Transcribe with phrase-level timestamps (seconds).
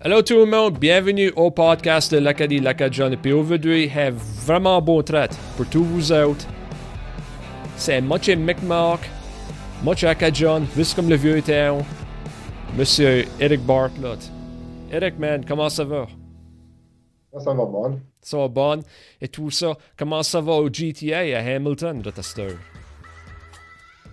[0.00, 3.10] Hello tout le monde, bienvenue au podcast de l'Acadie Lacadjon.
[3.10, 4.10] Et puis aujourd'hui, j'ai
[4.46, 6.46] vraiment bon traite pour tous vous autres.
[7.74, 9.00] C'est Moche McMark,
[9.82, 11.84] Moche Acadjon, juste comme le vieux temps.
[12.76, 14.30] Monsieur Eric Bartlett.
[14.92, 16.06] Eric, man, comment ça va?
[17.36, 18.00] Ça va bon.
[18.20, 18.84] Ça va bon.
[19.20, 22.22] Et tout ça, comment ça va au GTA à Hamilton, de ta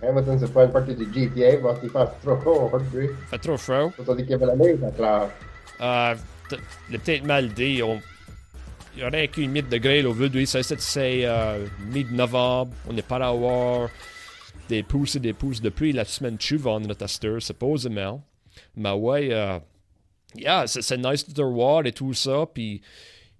[0.02, 3.08] Hamilton, c'est pas une partie du GTA parce qu'il fait trop chaud aujourd'hui.
[3.30, 3.92] Fait trop chaud.
[4.04, 5.28] Ça dit qu'il y avait la neige, clair.
[5.80, 6.14] Euh,
[6.88, 7.82] il est peut-être mal dit.
[7.82, 8.00] On...
[8.94, 10.46] Il y aurait qu'une 1000 degrés aujourd'hui.
[10.46, 12.72] Ça, c'est euh, mi-novembre.
[12.88, 13.90] On n'est pas à avoir
[14.68, 18.22] des pouces et des pouces depuis la semaine suivante, notre testeur, supposément.
[18.74, 19.58] Mais ouais, euh,
[20.66, 22.46] c'est nice de te voir et tout ça.
[22.52, 22.80] Puis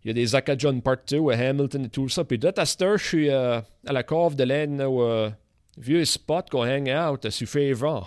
[0.07, 2.25] il y a des Acadians partout à Hamilton et tout ça.
[2.25, 5.31] Puis de testeur, je suis euh, à la cave de laine au euh,
[5.77, 8.07] vieux spot qu'on hang out Suffragant.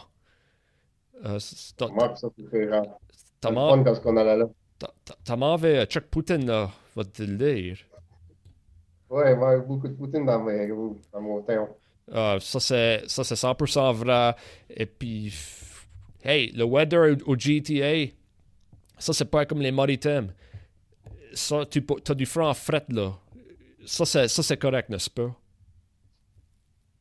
[1.25, 1.39] Euh,
[1.91, 2.29] Moi, ça,
[3.41, 4.49] Fun on allait là.
[5.35, 7.77] Mangé Chuck Poutine, là, va te le dire.
[9.09, 11.69] Ouais, beaucoup de Poutine dans, mes, dans mon temps.
[12.11, 14.35] Uh, ça, c'est 100% vrai.
[14.69, 15.33] Et puis,
[16.23, 18.11] hey, le weather au GTA,
[18.97, 20.33] ça, c'est pas comme les maritimes.
[21.33, 23.13] Ça, tu as du franc fret, là.
[23.85, 25.31] Ça, c'est correct, n'est-ce pas?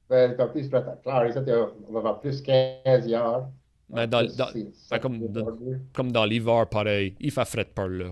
[0.09, 0.85] Ben, t'as plus fret.
[1.03, 3.49] Clair, on va avoir plus 15 heures.
[3.91, 4.53] Mais dans, dans,
[5.01, 5.47] comme, dans,
[5.95, 8.11] comme dans l'hiver, pareil, il fait fret par là.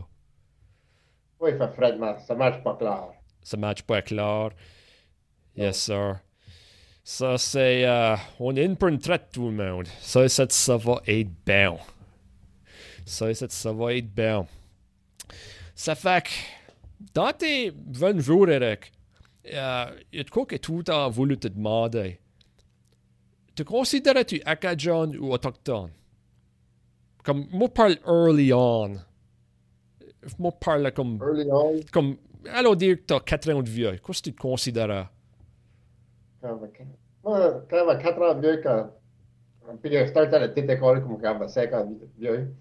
[1.39, 3.09] Oui, il fait fret, mais ça marche pas clair.
[3.43, 4.51] Ça marche pas clair.
[5.57, 6.17] Yes, sir.
[7.05, 7.85] Ça, c'est.
[7.87, 9.87] Euh, on est une pour une traite, tout le monde.
[10.01, 11.77] Ça, ça, ça va être bien.
[13.05, 14.47] Ça, ça, ça va être bien.
[15.75, 16.31] Ça fait que.
[17.13, 18.91] Dans tes 20 jours, Eric,
[19.53, 22.19] euh, il y a de quoi que tout a voulu te demander?
[23.57, 25.91] Te considères-tu Acadian ou autochtone?
[27.25, 28.97] Comme, moi, parle early on.
[30.39, 31.19] Moi, parle comme.
[31.23, 31.81] Early on?
[31.91, 32.17] Comme,
[32.53, 33.93] allons dire que tu as 4 ans de vieux.
[33.93, 35.11] Qu'est-ce que tu te considères?
[36.43, 38.91] Moi, quand j'avais 4 ans de vieux, quand.
[39.83, 42.55] Puis je startais à la petite école comme quand j'avais 5 ans de vieux.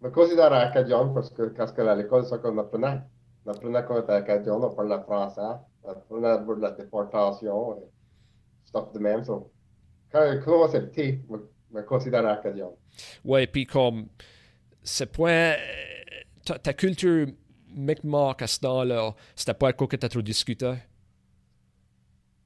[0.00, 3.00] Je me considère Acadian parce que quand à l'école, c'est qu'on apprenait.
[3.44, 5.60] On apprenait qu'on était Acadian, on parlait français.
[5.82, 7.78] On apprenait de la déportation.
[7.78, 7.84] Et
[8.64, 9.24] stuff de même.
[9.24, 9.50] So,
[10.12, 12.68] je me considère acadien.
[13.24, 14.06] Oui, puis comme,
[14.82, 15.54] c'est point,
[16.44, 17.26] ta, ta culture
[17.74, 20.72] Mi'kmaq à ce temps-là, c'était pas quoi que tu as trop discuté?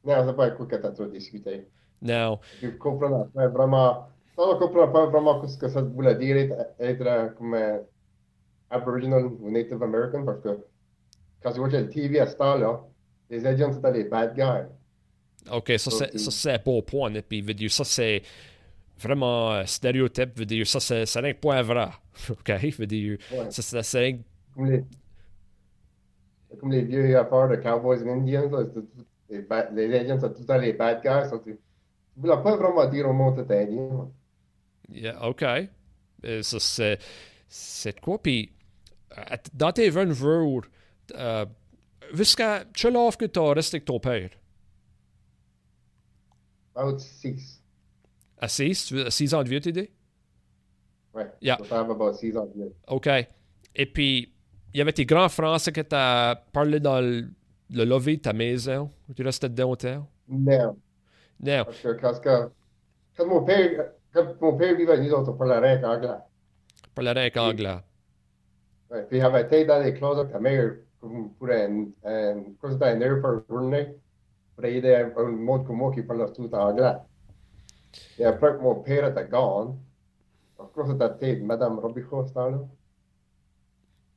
[0.04, 1.69] Non, c'est pas quoi que tu as trop discuté.
[2.03, 2.41] Non.
[2.62, 6.54] Je comprends pas vraiment, je ne comprends pas vraiment ce que ça voulait dire être,
[6.81, 7.81] être comme uh,
[8.70, 10.59] Aboriginal ou Native American parce que
[11.43, 12.81] quand je voyais la TV à ce temps-là,
[13.28, 14.66] les Indiens c'était les bad guys.
[15.51, 17.12] OK, ça, c'est, ça, c'est un beau point.
[17.15, 18.23] Et puis, veut dire, ça, c'est
[18.99, 20.39] vraiment euh, stéréotype.
[20.39, 21.89] Veut dire, ça, c'est, c'est un point vrai.
[22.31, 22.51] OK?
[22.78, 23.50] Veut dire, ouais.
[23.50, 24.19] ça, c'est, c'est un...
[24.55, 24.84] Comme les,
[26.59, 28.50] comme les vieux affaires de Cowboys and Indians.
[28.50, 28.65] Là,
[29.31, 31.31] les, bad, les Indians sont tout le temps les bad guys.
[31.45, 31.56] Tu ne
[32.17, 34.11] voulais pas vraiment dire au monde que t'es Indien.
[34.93, 35.43] Yeah, OK.
[35.43, 36.99] Euh, ça, c'est,
[37.49, 38.21] c'est quoi?
[38.21, 38.53] Puis,
[39.55, 40.62] dans tes 20 jours,
[41.15, 41.47] euh,
[42.12, 44.31] jusqu'à quel âge que tu resté avec ton père?
[46.75, 47.60] About six.
[48.38, 48.92] À six?
[48.92, 49.91] À six ans de vieux, tu dis?
[51.14, 51.22] Oui.
[51.41, 51.58] Yeah.
[51.64, 52.75] So about six ans de vieux.
[52.88, 53.08] OK.
[53.75, 54.32] Et puis,
[54.72, 57.28] il y avait tes grands français que tu as parlé dans le,
[57.70, 60.06] le lobby de ta maison, tu restais dedans au temps?
[60.28, 60.76] Non.
[61.41, 61.64] Non.
[61.64, 62.20] Parce que quand,
[63.16, 66.19] quand mon père, quand mon père vivait à nous autres, on parlait rien qu'anglais.
[66.94, 67.78] Parlait rien qu'anglais.
[68.91, 68.98] Oui.
[69.08, 72.42] Puis il avait été dans les classes avec ta mère pour un, un,
[74.69, 76.97] aider un monde comme moi qui parle tout anglais.
[78.19, 79.78] Et après que mon père était gone,
[80.59, 82.59] je crois que c'était Madame Robichaud, ce temps-là.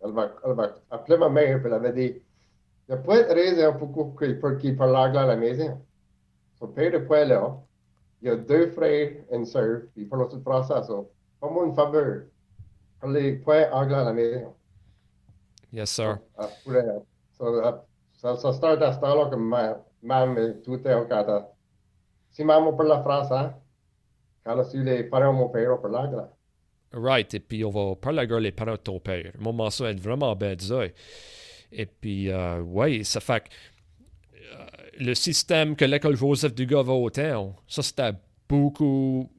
[0.04, 2.22] Elle va, elle va appeler ma mère, puis elle avait dit,
[2.88, 5.82] il n'y a pas de raison pour qu'il parle anglais à la maison.
[6.60, 7.58] Son père n'est pas là.
[8.22, 10.82] Il y a deux frères et une sœur, puis ils parlent tout français.
[10.84, 11.10] So,
[11.42, 12.24] fais-moi une faveur.
[13.00, 14.54] Parlez pas anglais à la maison.
[15.72, 16.20] Yes, sir.
[16.38, 16.48] Uh,
[17.38, 17.74] so, uh,
[18.14, 19.36] so, so start à ce temps-là que
[20.04, 21.50] ma, maman tout est au Canada.
[22.32, 23.52] Si maman parle français,
[24.44, 26.30] quand là, si les parents de mon père parlent anglais.
[26.92, 29.32] Right, et puis on va parler les parents de ton père.
[29.40, 30.62] Moment ça être vraiment bête
[31.72, 33.50] Et puis, euh, oui, ça fait que
[34.54, 34.66] euh,
[35.00, 38.12] le système que l'école Joseph Dugas va au temps, ça c'était
[38.48, 39.32] beaucoup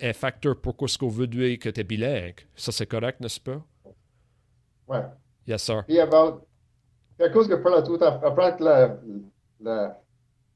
[0.00, 2.40] un facteur pour ce qu'on veut dire que tu es bilingue.
[2.56, 3.62] Ça c'est correct, n'est-ce pas?
[4.88, 5.04] Ouais.
[5.46, 5.84] Yes, sir.
[5.86, 6.46] Puis, about,
[7.20, 8.98] à cause que je parle tout, après la,
[9.60, 10.00] la,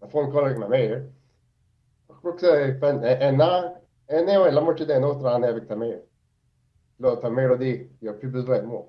[0.01, 1.03] la phone call avec ma mère,
[2.11, 3.75] je crois que ça fait un, un an,
[4.11, 6.01] un an et la moitié d'un autre an avec ta mère.
[7.01, 8.87] Là, ta mère a dit, il n'y a plus besoin de moi.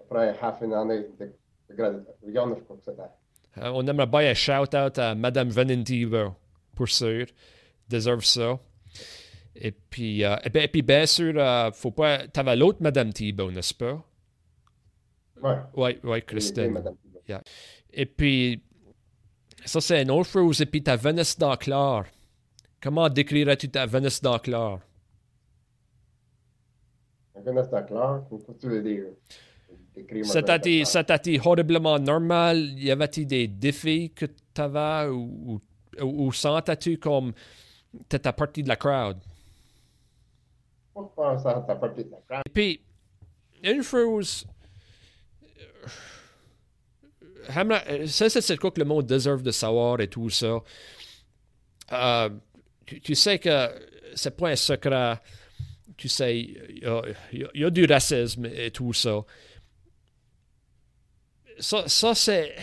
[0.00, 1.32] Après half une année de,
[1.70, 3.62] de grade, Yann, je crois que c'était.
[3.62, 6.34] On aimerait bien un shout-out à Madame Venentivo,
[6.74, 7.26] pour sûr.
[7.88, 8.58] Deserve ça.
[9.54, 12.26] Et puis, euh, et bien, et puis, bien sûr, euh, faut pas.
[12.26, 14.02] T'avais l'autre Madame Thibault, n'est-ce pas?
[15.40, 15.56] Ouais.
[15.76, 16.82] Oui, oui, Oui, Christine.
[17.92, 18.60] Et puis,
[19.64, 20.60] ça, c'est une autre chose.
[20.60, 22.04] Et puis, ta Venus d'Enclare.
[22.82, 24.80] Comment décrirais-tu ta Venus d'Enclare?
[27.36, 29.04] Un Venus d'Enclare, qu'est-ce que tu veux dire?
[30.84, 32.58] C'était horriblement normal?
[32.76, 35.60] Y avait-il des défis que tu avais ou,
[36.00, 37.32] ou, ou sentais-tu comme
[38.08, 39.18] t'étais partie de la crowd?
[40.96, 42.42] Je pense ta partie de la crowd.
[42.46, 42.80] Et puis,
[43.62, 44.46] une chose.
[47.48, 50.60] Euh, j'aimerais- Ça, c'est quoi que le monde deserve de savoir et tout ça?
[51.92, 52.30] Euh,
[52.86, 53.68] tu, tu sais que
[54.14, 55.20] c'est pas un secret.
[55.96, 56.82] Tu sais, il
[57.32, 59.24] y y y a du racisme et tout ça.
[61.58, 62.54] Ça, ça c'est.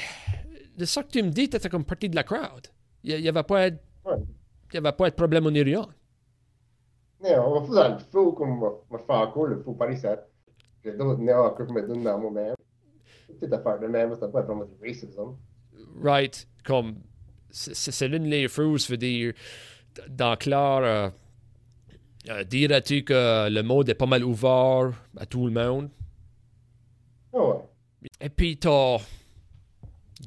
[0.77, 2.67] De ça que tu me dis, tu étais comme partie de la crowd.
[3.03, 4.15] Il n'y avait pas de Ouais.
[4.73, 5.87] il avait pas de problème au rien.
[7.19, 10.17] Nej, on var för allt fou comme ma far cool fou Paris ça.
[10.83, 12.31] J'ai d'autres néo que me donne dans mon
[14.81, 15.35] racism.
[16.01, 16.95] Right, comme
[17.49, 19.33] c'est l'une des choses, veut dire,
[20.09, 21.09] dans clair, euh,
[22.29, 25.89] euh, dirais-tu que le monde est pas mal ouvert à tout le monde?
[27.33, 27.55] Ah ouais.
[28.19, 28.97] Et puis, t'as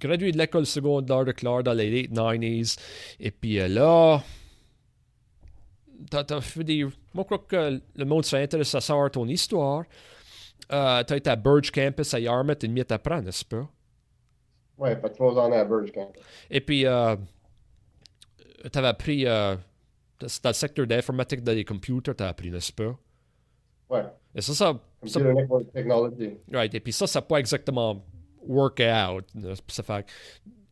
[0.00, 2.78] gradué de l'école secondaire de Claire dans les late 90s.
[3.20, 4.22] Et puis euh, là,
[6.10, 6.84] t'as, fait des...
[6.84, 9.84] Moi, je crois que le monde serait intéressé à savoir ton histoire.
[10.72, 13.68] Euh, t'as été à Burge Campus à Yarmouth, une miette à prendre, n'est-ce pas?
[14.78, 16.10] Ouais, pas trois ans à Burge Camp.
[16.50, 17.14] Et puis, euh,
[18.72, 19.54] tu avais appris euh,
[20.20, 22.96] dans le secteur d'informatique les computers, tu as appris, n'est-ce pas?
[23.90, 24.02] Ouais.
[24.34, 26.38] Et ça, ça, ça- Network Technology.
[26.52, 26.74] right.
[26.74, 28.04] Et puis ça, ça n'a pas exactement
[28.46, 29.24] work out.
[29.68, 30.06] Ça fait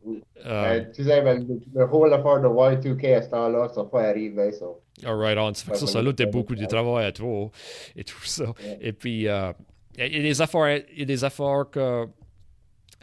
[0.05, 3.83] euh, Euh, tu sais, ben, le, le whole affaire de Y2K à ce temps-là, ça
[3.83, 4.65] n'a pas arrivé, ça.
[5.05, 5.53] all right on.
[5.53, 7.49] Ça fait que ça, ça là, t'as beaucoup de travail à toi
[7.95, 8.45] et tout ça.
[8.81, 9.53] Et puis, euh,
[9.97, 12.07] il y a des affaires, il y a des affaires que,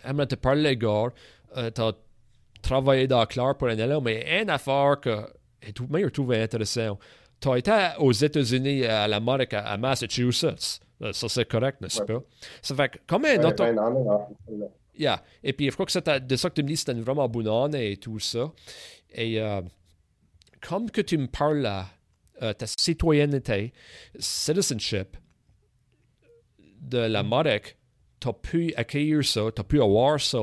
[0.05, 1.09] j'aimerais te parler, gars.
[1.57, 1.93] Euh, tu as
[2.63, 5.27] travaillé dans Claire pour un an, mais une affaire que,
[5.63, 6.99] et tout, je trouve intéressant.
[7.41, 10.81] Tu as été aux États-Unis, à l'Amérique, à à Massachusetts.
[11.03, 12.07] Euh, Ça, c'est correct, n'est-ce Ouais.
[12.07, 12.21] pas?
[12.61, 14.27] Ça fait que, comme un non.
[14.99, 15.23] Yeah.
[15.43, 17.27] Et puis, je crois que c'était de ça que tu me dis, c'était une vraiment
[17.27, 18.53] bonne année et tout ça.
[19.13, 19.63] Et euh,
[20.61, 21.87] comme que tu me parles là,
[22.43, 23.73] euh, ta citoyenneté,
[24.19, 25.17] citizenship
[26.81, 27.77] de l'Amérique,
[28.21, 30.39] tu as pu accueillir ça, tu as pu avoir ça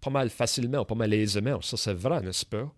[0.00, 1.60] pas mal facilement, pas mal aisément.
[1.60, 2.70] Ça, c'est vrai, n'est-ce pas?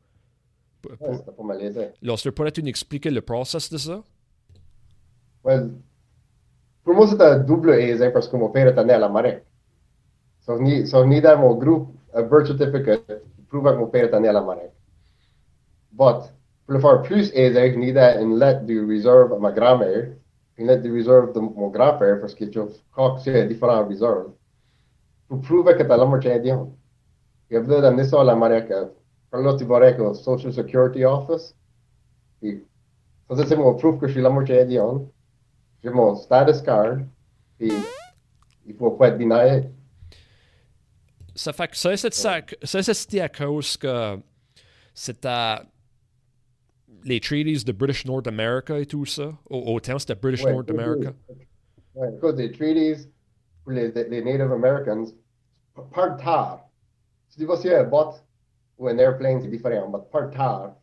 [1.01, 1.91] Ouais, c'était pas malaisant.
[2.03, 4.03] Lorsque pourrais-tu nous expliquer le process de ça?
[5.43, 5.71] Well,
[6.83, 9.43] pour moi, c'était un double aisé parce que mon père était né à la marée.
[10.41, 14.05] So, ni, so, ni dans mon groupe, un birth certificate qui prouve que mon père
[14.05, 14.71] était né à la marée.
[15.93, 16.31] But,
[16.67, 20.09] pour le faire plus aisé, je n'ai une lettre du reserve à ma grand-mère,
[20.57, 22.61] une lettre du reserve de mon grand-père parce que je
[22.93, 24.33] crois que c'est différent reserve.
[25.29, 26.69] Pour prouver que t'as la moitié indien.
[27.51, 28.93] Il y avait d'amener ça à la marée que,
[29.31, 31.55] quand tu vas au Social Security Office.
[32.41, 32.65] Puis,
[33.31, 35.03] ça, c'est mon proof que je suis la moitié indien.
[35.83, 36.99] J'ai mon status card,
[37.59, 37.73] puis
[38.67, 39.69] il faut pas être denié.
[41.35, 44.19] Ça fait que ça, c'est ça, ça, c'était à cause que
[44.95, 45.57] c'était
[47.05, 49.33] les treaties de British North America et tout ça.
[49.49, 51.13] Au, au temps, c'était British Ouais, North oui, America?
[51.95, 53.09] Ouais, à cause des treaties
[53.63, 55.07] pour les, les Native Americans,
[55.93, 56.65] par terre,
[57.29, 58.15] si tu vas sur un bot
[58.79, 60.75] ou un airplane, c'est différent, mais par terre,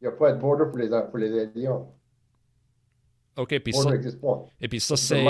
[0.00, 1.86] il n'y a pas de border pour les, pour les Indiens.
[3.36, 4.46] OK, puis ça, pas.
[4.60, 5.24] et puis ça, c'est.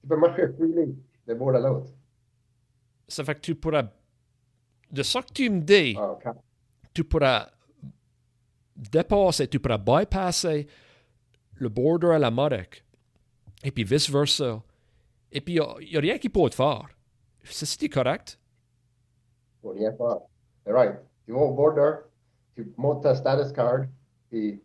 [0.00, 1.90] tu peux marcher freely d'un bord à l'autre.
[3.06, 3.84] Ça fait que tu pourras.
[4.90, 6.18] De ça que tu me dis, Ah,
[6.94, 7.48] tu pourras
[8.78, 10.66] dépasser, tu pourras bypasser
[11.54, 12.84] le border à l'Amérique.
[13.64, 14.62] Et puis vice-versa.
[15.32, 16.88] Et puis, il n'y a, rien qui peut te faire.
[17.42, 18.38] C'est correct?
[19.60, 20.18] Faut rien faire.
[20.64, 20.96] C'est right.
[21.26, 21.96] Tu vas au border,
[22.54, 23.86] tu montes ta status card,
[24.30, 24.62] puis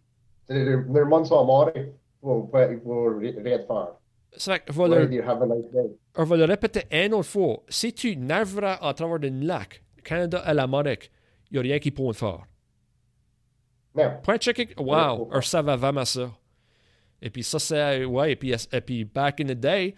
[0.48, 1.91] tu sais, le le monde sont morts, il
[2.22, 3.96] faut, il faut ri- rien faire.
[4.36, 5.91] Ça fait que, Il voilà, faut dire have a nice day?
[6.15, 7.63] On va le répéter une autre fois.
[7.67, 11.12] Si tu navres à travers d'un lac, Canada à l'Amérique,
[11.51, 12.43] il n'y a rien qui peut te faire.
[13.95, 16.31] Now, Point checker, wow, or ça va vraiment ça.
[17.21, 19.95] Et puis ça, c'est, ouais, et puis, et puis back in the day,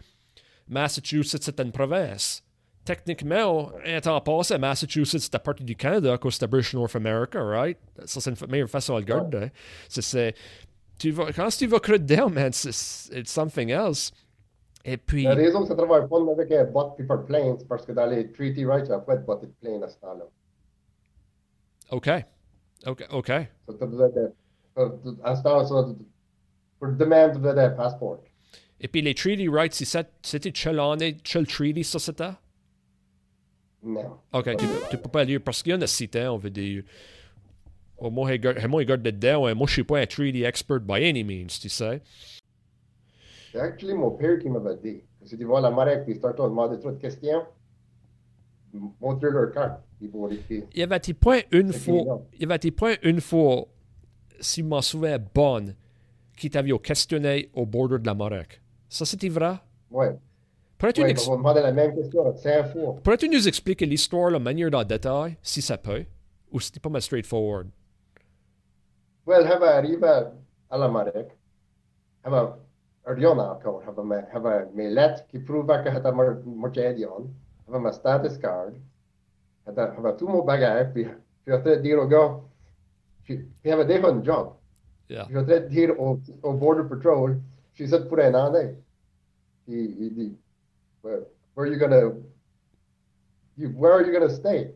[0.67, 2.43] Massachusetts, c'était une province.
[2.83, 7.41] Techniquement, un temps passé, Massachusetts, c'était partie du Canada, à cause c'était British North America,
[7.41, 7.79] right?
[8.05, 9.51] Ça, c'est une meilleure façon de le garder.
[9.89, 10.35] C'est, c'est,
[10.99, 14.11] tu vas, quand tu vas creux dedans, man, c'est, something else.
[14.83, 17.85] Et puis, La raison que ça travaille pas avec un bot puis plane, c'est parce
[17.87, 20.25] que dans les treaty rights, n'y a pas de bot de plane à ce temps-là.
[21.89, 22.09] OK.
[22.85, 23.05] OK.
[23.11, 23.31] OK.
[23.67, 24.31] So, tu as besoin de.
[25.23, 25.93] À ce temps-là,
[26.79, 28.23] pour demander, tu as besoin d'un passeport.
[28.79, 32.31] Et puis, les treaty rights, c'était année, quel treaty, ça, c'était?
[33.81, 34.17] Non.
[34.33, 36.83] OK, tu, tu peux pas lire parce qu'il y en a cité, on veut dire.
[37.97, 39.55] Oh, moi, je regarde dedans.
[39.55, 42.01] Moi, je suis pas un treaty expert by any means, tu sais.
[43.51, 45.01] C'est actually mon père qui m'avait dit.
[45.23, 47.43] Si tu vois la marée puis start à demander trop de questions,
[49.01, 49.81] montre leur carte.
[50.01, 50.29] Ils vont.
[50.29, 52.21] Il y avait des points une fois.
[52.33, 53.65] Il y avait des points une fois,
[54.39, 55.75] si je m'en souviens bonne,
[56.35, 58.61] qui t'avait questionné au bord de la Marek.
[58.89, 59.55] Ça, c'était vrai?
[59.89, 60.15] Ouais.
[60.77, 61.25] Pourrais-tu Ouais, ex-
[63.03, 66.03] pourrais-tu nous expliquer l'histoire, la manière dans le détail, si ça peut?
[66.51, 67.67] Ou c'était pas mal straightforward?
[69.25, 70.05] Well, have arrivé
[70.69, 71.27] à la marée.
[72.23, 72.55] Have
[73.05, 73.81] rien encore.
[73.87, 77.05] Have mes lettres qui prouvent que j'ai marché
[77.71, 78.75] Have ma status card.
[79.65, 80.93] Have, have tout mon bagage.
[80.93, 81.13] Puis, puis
[81.47, 82.39] je vais te dire au gars,
[83.23, 84.53] puis puis have déjà un job.
[85.09, 85.25] Yeah.
[85.25, 87.39] Te dire au, au Border Patrol,
[87.75, 88.75] She said un année.
[89.67, 90.37] Il, il
[91.01, 92.13] where, where are you gonna,
[93.57, 94.71] you, where are you gonna stay?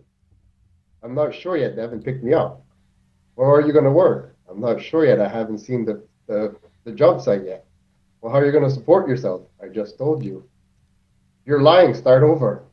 [1.02, 1.76] I'm not sure yet.
[1.76, 2.62] They haven't picked me up.
[3.36, 4.36] Where are you gonna work?
[4.50, 5.22] I'm not sure yet.
[5.22, 7.66] I haven't seen the, the, the job site yet.
[8.20, 9.44] Well, how are you gonna support yourself?
[9.64, 10.44] I just told you.
[11.46, 11.94] You're lying.
[11.94, 12.64] Start over.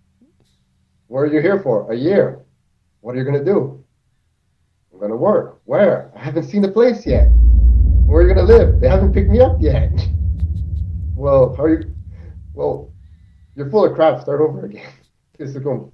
[1.09, 1.91] What are you here for?
[1.93, 2.45] A year.
[3.01, 3.85] What are you gonna do?
[4.93, 5.61] I'm gonna work.
[5.65, 6.11] Where?
[6.17, 7.29] I haven't seen the place yet.
[8.07, 8.81] Where are you gonna live?
[8.81, 9.93] They haven't picked me up yet.
[11.15, 11.95] well, how are you?
[12.55, 12.93] Well,
[13.55, 14.21] you're full of crap.
[14.21, 14.93] Start over again.
[15.39, 15.93] Qu'est-ce que comme?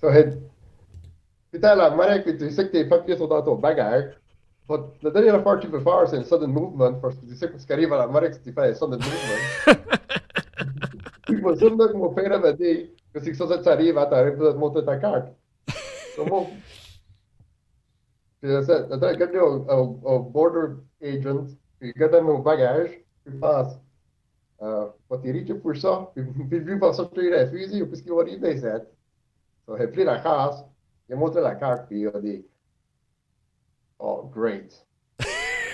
[0.00, 0.40] So, head.
[1.52, 4.04] Putain, la manière que tu sais que tes papiers sont dans ton bagage.
[4.12, 4.16] Eh?
[4.66, 7.34] But la dernière affaire que tu veux faire, c'est un sudden movement, parce que tu
[7.34, 9.82] sais que ce qui arrive à la marée, c'est que tu fais un sudden movement.
[11.26, 14.06] Puis moi, ça, là, que mon père dit, que c'est que ça, ça t'arrive, hein,
[14.06, 15.28] t'arrives de te montrer ta carte.
[16.16, 16.46] So, mon-
[18.40, 21.46] Puis là, ça, attends, regarde au, au, au border agent,
[21.78, 23.78] puis regarde mon bagage, puis passe.
[24.62, 28.02] Euh, pas t'es riche pour ça, puis, puis lui va sortir un fusil, puis ce
[28.02, 28.86] qu'il va arriver, c'est.
[29.66, 30.64] So, il a pris la carte,
[31.08, 32.44] il a montré la carte, puis il a dit,
[33.98, 34.86] oh, great.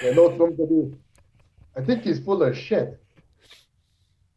[0.03, 0.95] Il y a un autre homme qui a dit,
[1.77, 2.99] I think he's full of shit.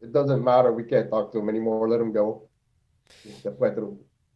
[0.02, 2.48] It doesn't matter, we can't talk to him anymore, let him go.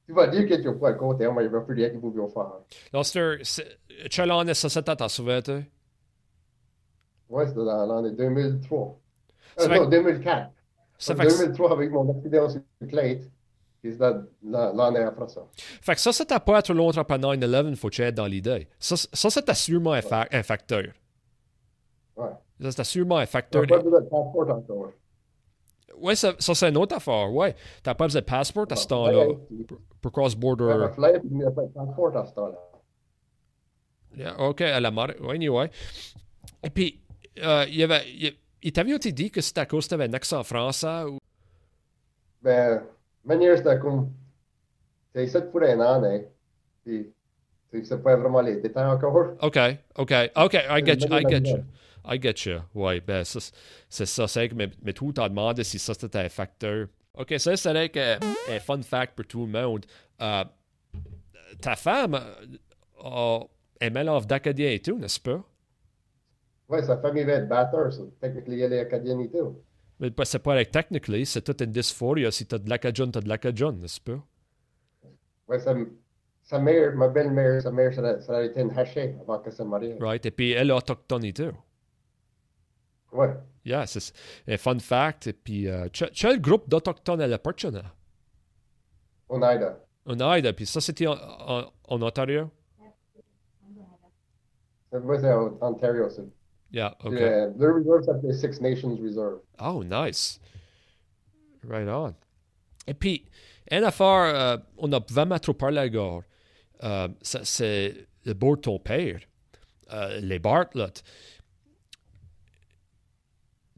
[0.07, 2.00] Tu vas dire que tu vas pas le compter, mais il va plus rien qu'il
[2.00, 2.52] pouvait faire.
[2.93, 3.38] Non, c'est un.
[3.43, 3.78] c'est-
[4.11, 5.64] Quelle année ça, c'était, t'en souviens-tu?
[7.28, 8.99] Ouais, c'était dans l'année 2003.
[9.57, 10.50] Ça Euh, non, que- 2004.
[10.99, 12.61] Ça En fait, que, 2003, avec mon accident sur
[14.43, 15.43] la- l'année après ça.
[15.57, 18.69] fait que ça, c'était pas être longtemps après 9-11, faut que tu aies dans l'idée.
[18.78, 20.85] Ça, ça c'était sûrement un, fa- un facteur.
[22.16, 22.28] Ouais.
[22.62, 23.62] Ça, c'était sûrement un facteur.
[23.66, 23.90] pas de
[24.50, 24.93] encore.
[26.00, 27.33] Ouais, ça, ça, c'est une autre affaire.
[27.33, 27.55] Ouais.
[27.83, 29.26] T'as pas besoin de passeport à ce temps-là
[30.00, 30.88] pour, cross-border.
[31.75, 32.59] Passeport à ce temps-là.
[34.17, 35.17] Yeah, OK, à la marée.
[35.21, 35.71] Ouais, anyway.
[36.62, 37.00] Et puis,
[37.43, 38.03] euh, il y avait.
[38.09, 41.19] Il, il t'avait aussi dit que c'était à cause que t'avais un accent français ou?
[42.43, 42.83] Ben,
[43.25, 44.11] manière, c'était comme.
[45.15, 46.23] C'est ici pour un an, hein.
[46.85, 47.12] Puis,
[47.85, 49.35] sais pas vraiment les détails encore.
[49.41, 49.59] OK,
[49.99, 51.59] OK, OK, I get you, I get you.
[52.07, 52.61] I get you.
[52.75, 53.41] Ouais, ben, ça,
[53.89, 54.29] c'est- ça.
[54.29, 56.89] C'est que, mais, mais tout t'as demandé si ça c'était un facteur.
[57.15, 58.19] OK, ça, c'est like, euh,
[58.51, 59.87] un fun fact pour tout le monde.
[60.21, 60.45] Euh,
[61.61, 62.15] ta femme
[63.03, 63.41] a
[63.81, 65.43] un mélange d'acadien et tout, n'est-ce pas?
[66.69, 69.57] Ouais, sa famille va être batteur, so technically, elle est acadienne et tout.
[70.01, 72.31] Mais c'est pas like technically, c'est toute une dysphorie.
[72.33, 74.21] Si t'as de l'acadien, t'as de l'acadien, n'est-ce pas?
[75.49, 75.75] Ouais, sa,
[76.43, 79.53] sa mère, ma belle-mère, sa mère, ça a, ça a été une hachée avant qu'elle
[79.53, 79.95] se marie.
[80.01, 80.27] Right?
[80.27, 81.53] Et puis elle est autochtone et tout.
[83.13, 83.35] Ouais.
[83.65, 84.13] Yeah, c'est
[84.49, 85.27] un fun fact.
[85.29, 87.83] Et puis, euh, quel quel groupe d'Autochtones elle appartenait?
[89.29, 89.79] Oneida.
[90.05, 92.51] Oneida, puis ça, c'était en, en- en Ontario?
[94.93, 96.09] Moi, c'est en Ontario.
[96.09, 96.23] c'est-
[96.73, 97.13] Yeah, OK.
[97.15, 99.41] Euh, le reserve s'appelait Six Nations Reserve.
[99.63, 100.41] Oh, nice.
[101.67, 102.15] Right on.
[102.87, 103.25] Et puis,
[103.71, 106.23] une affaire, euh, on a vraiment trop parlé à gare.
[106.85, 107.95] Euh, c'est
[108.25, 109.21] le bord de ton père,
[109.93, 111.03] euh, les Bartlett.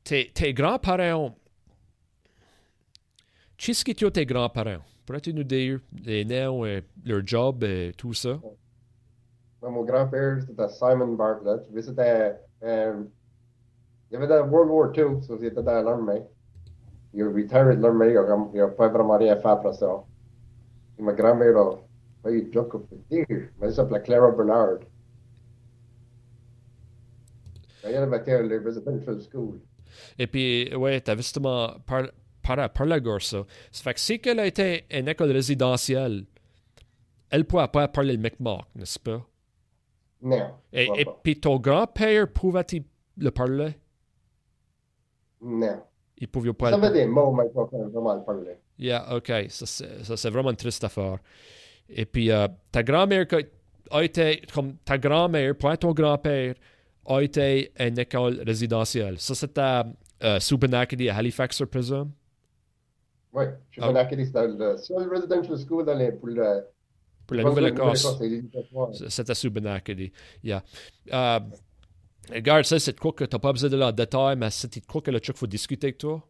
[0.09, 1.37] Tes, tes grands-parents,
[3.59, 4.83] qu'est-ce as tes grands-parents?
[5.05, 8.41] Pourrais-tu nous dire les noms, et leur job et tout ça?
[9.61, 11.61] Mon grand-père, c'était Simon Bartlett.
[11.83, 12.41] C'était.
[12.63, 13.05] euh,
[14.11, 16.23] il avait dans World War II, so il était dans l'armée.
[17.13, 18.15] Il a retiré de l'armée,
[18.55, 20.05] il n'a pas vraiment rien fait après ça.
[20.99, 21.79] Et ma grand-mère a
[22.23, 24.79] failli dire que peut dire, mais elle s'appelait Clara Bernard.
[27.85, 29.61] Elle avait été à la school.
[30.19, 32.09] Et puis, ouais, t'avais justement par-
[32.43, 33.45] par, par la gorge, ça.
[33.71, 36.25] Ça fait que si elle a été une école résidentielle,
[37.31, 39.25] elle ne pourra pas parler le Mi'kmaq, n'est-ce pas?
[40.23, 40.55] Non.
[40.73, 42.85] Et, et puis ton grand-père pouvait-il
[43.19, 43.75] le parler?
[45.41, 45.83] Non.
[46.17, 48.57] Il pouvait Il pas le savait des mots, mais pas vraiment le parler.
[48.79, 49.31] Yeah, OK.
[49.51, 51.19] Ça, c'est ça, vraiment une triste affaire.
[51.89, 53.27] Et puis, euh, ta grand-mère
[53.91, 56.55] a été, comme ta grand-mère, point ton grand-père,
[57.09, 59.19] a été une école résidentielle.
[59.19, 59.87] Ça, c'était à
[60.23, 62.11] euh, Subanakadi à Halifax, je présume?
[63.33, 63.45] Oui.
[63.81, 66.65] À c'était le seul residential school dans les, pour le.
[67.27, 68.19] Pour la Nouvelle-Écosse.
[69.09, 70.13] C'était à Subanakadi.
[70.43, 70.63] Yeah.
[71.13, 71.41] Euh,
[72.33, 75.01] regarde, ça, c'est quoi que tu n'as pas besoin de en détail, mais c'est quoi
[75.01, 76.23] que le truc faut discuter avec toi.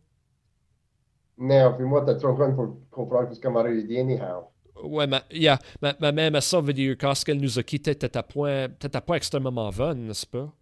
[1.38, 4.48] Non, puis moi, t'as trop grand pour comprendre ce qu'on m'a dit anyhow.
[4.82, 7.96] Ouais, mais, yeah, mais, mais même ça veut dire quand qu'elle nous a quittés,
[8.28, 10.52] point, t'étais pas extrêmement bonne, n'est-ce pas?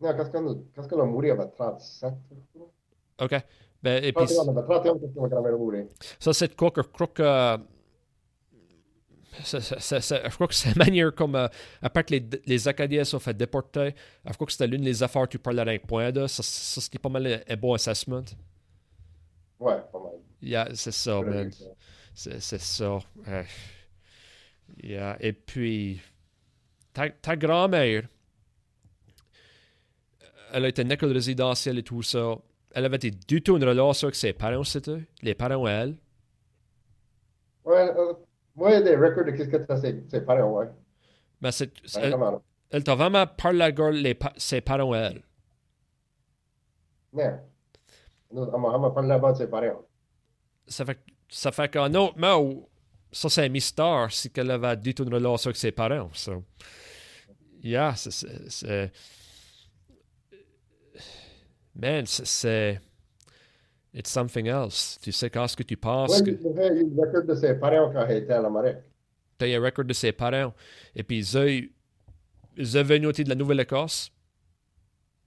[0.00, 2.14] Non, quand qu'on a, quand qu'on a mouru, il avait 37.
[2.30, 2.70] je crois.
[3.20, 3.42] OK.
[3.82, 5.86] Ben, et puis, 31, il avait 31 quand ma grand-mère a mouru.
[6.18, 7.22] ça, c'est quoi que je crois que.
[7.22, 7.56] euh,
[9.44, 11.34] je crois que c'est la manière comme.
[11.36, 11.48] euh,
[11.82, 15.22] après que les, les Acadiens sont fait déporter, je crois que c'était l'une des affaires
[15.24, 16.26] que tu parlais avec point de.
[16.26, 18.24] Ça, ça c'était pas mal un, bon assessment.
[19.60, 20.12] Ouais, pas mal.
[20.40, 21.50] Yeah, c'est ça, man.
[22.14, 22.98] C'est c'est ça.
[23.28, 23.42] Euh,
[24.82, 25.16] yeah.
[25.20, 26.00] Et puis,
[26.92, 28.04] ta, ta grand-mère,
[30.52, 32.36] elle a été une école résidentielle et tout ça.
[32.74, 35.00] Elle avait été du tout une relation avec ses parents, c'était?
[35.22, 35.96] Les parents, elle.
[37.64, 38.14] Ouais, euh,
[38.54, 40.66] moi, il y a des records de qu'est-ce que t'as ses, ses parents, ouais.
[41.40, 42.16] Mais c'est, Ouais, elle,
[42.70, 45.22] elle t'a vraiment parlé la gueule, les ses parents, elle.
[47.12, 47.38] Non.
[48.30, 49.82] On m'a parlé là-bas de ses parents.
[50.66, 52.68] Ça fait, ça fait qu'en autre mot,
[53.10, 56.10] ça c'est un mystère, c'est qu'elle avait du tout une relation avec ses parents.
[56.12, 56.44] So.
[57.62, 58.92] Yeah, c'est-
[61.78, 62.80] Man, c'est-.
[63.94, 64.98] It's something else.
[65.00, 66.30] Tu sais, quand ce que tu penses Ouais, que.
[66.30, 68.78] il y le record de ses parents quand il était à l'Amérique.
[69.38, 70.52] Tu as un record de ses parents.
[70.94, 71.46] Et puis, ils ont,
[72.56, 74.10] ils sont venus de la Nouvelle-Écosse.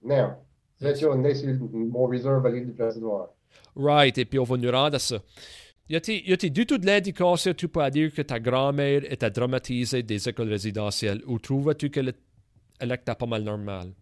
[0.04, 0.34] Non.
[0.80, 3.28] C'est sûr, on est sur mon réserve à l'île du Président.
[3.74, 5.16] Right, et puis on va nous rendre à ça.
[5.92, 10.02] A-t-il y a-t-il du tout de l'indication, tu peux dire que ta grand-mère était dramatisée
[10.02, 13.92] des écoles résidentielles ou trouves-tu qu'elle est- était pas mal normale?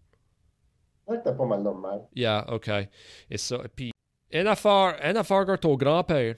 [1.09, 2.01] C'était pas mal normal.
[2.15, 2.69] Yeah, OK.
[3.29, 3.91] Et ça, puis,
[4.31, 6.35] une affaire, une affaire que ton grand-père,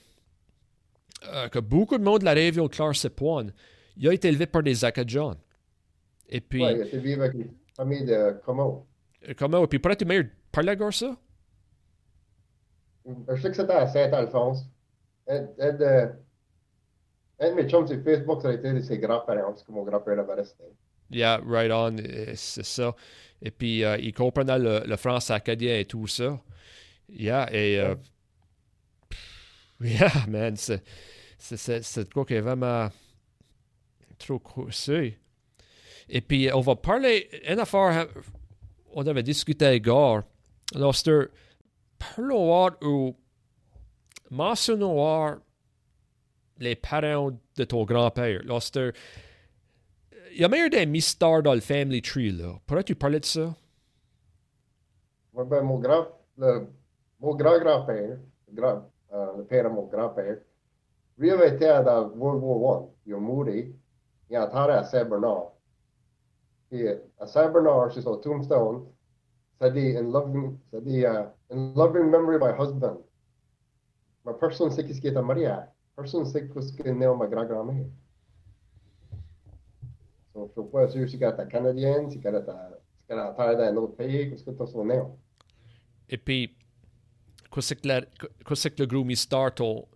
[1.25, 3.53] euh, que beaucoup de monde de la région Claire Sepoine,
[3.97, 5.35] il a été élevé par des Acadiens.
[6.27, 8.87] Et puis, Ouais, il était vivre avec une famille de Como.
[9.29, 11.15] euh, comment, et puis pourrais-tu meilleur parler de ça?
[13.05, 14.65] Je sais que c'était à Saint-Alphonse.
[15.27, 15.41] Un
[17.49, 20.17] de mes chums sur Facebook, ça a été de ses grands-parents, parce que mon grand-père
[20.19, 20.63] avait resté.
[21.13, 21.97] Yeah, right on,
[22.35, 22.95] c'est ça.
[23.41, 26.39] Et puis, euh, il comprenait le, le français acadien et tout ça.
[27.09, 27.79] Yeah, et...
[27.79, 27.95] euh,
[29.81, 30.83] yeah, man, c'est...
[31.37, 32.89] C'est c'est- c'est quoi qui est vraiment
[34.17, 35.17] trop coursé.
[36.09, 37.29] Et puis, on va parler...
[37.47, 38.07] Une affaire,
[38.93, 40.23] on avait discuté hier.
[40.73, 41.27] Alors, c'était...
[41.99, 43.15] Parlons ou...
[44.31, 45.37] Mentionnons
[46.59, 48.41] les parents de ton grand-père.
[48.61, 48.93] C'était...
[50.35, 52.53] Il y a meilleur des mystères dans le family tree, là.
[52.65, 53.53] Pourrais-tu parler de ça?
[55.33, 56.67] Ouais, ben, mon grand, le,
[57.19, 58.17] mon grand-grand-père,
[58.47, 60.37] le, grand, euh, le père de mon grand-père,
[61.19, 62.85] lui avait été dans World War I.
[63.05, 63.75] Il a mouru.
[64.29, 65.51] Il est à Saint-Bernard.
[66.71, 68.85] Et à Saint-Bernard, sur son tombstone,
[69.59, 72.97] ça dit, in loving, ça dit, uh, in loving memory of my husband.
[74.25, 75.53] Mais personne ne sait qui est marié.
[75.95, 77.85] Personne ne sait ce qu'est né ma grand-grand-mère.
[80.35, 82.19] Donc, je ne suis pas sûr si est canadienne, si
[83.77, 85.17] autre pays, qu'est-ce que tu as son nom.
[86.09, 86.55] Et puis,
[87.51, 88.27] qu'est-ce que,
[88.79, 88.85] le
[89.51, 89.87] ton,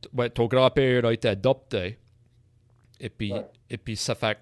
[0.00, 1.98] t- ouais, ton grand-père a été adopté.
[3.00, 3.46] Et puis, Ouais.
[3.70, 4.38] et puis ça fait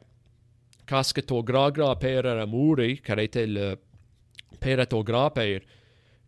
[0.88, 3.76] quand que ton grand-grand-père a mouru, qui a été le
[4.60, 5.60] père de ton grand-père,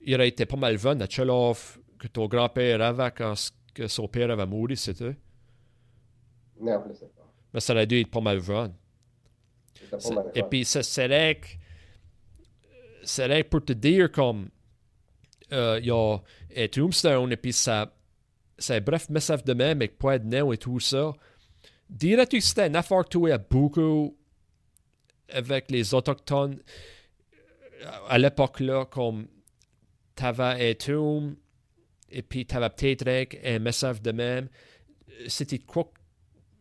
[0.00, 1.06] il a été pas mal jeune à
[1.98, 3.34] que ton grand-père avait quand
[3.74, 5.16] que son père avait mouru, c'était.
[6.60, 7.17] Non, je ne sais pas.
[7.52, 8.40] Mais ça a dû être pas mal.
[8.40, 11.48] C'était pas mal Et puis, ça que.
[13.04, 14.48] serait pour te dire comme.
[15.52, 16.18] euh, Il y a
[16.56, 17.94] un tombstone, et puis ça.
[18.58, 21.12] C'est bref message de même, avec point de nom et tout ça.
[21.88, 24.16] Dirais-tu que c'était une affaire que as beaucoup
[25.30, 26.58] avec les Autochtones
[27.82, 29.28] euh, à l'époque-là, comme
[30.14, 31.36] t'avais tombe,
[32.10, 34.48] et puis t'avais peut-être un message de même.
[35.28, 35.90] C'était quoi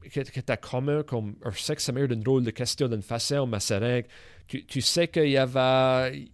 [0.09, 3.79] que, que t'as commun comme que c'est meilleur d'une drôle de question d'une façon c'est
[3.79, 4.07] que
[4.47, 6.29] tu, tu sais qu'il y avait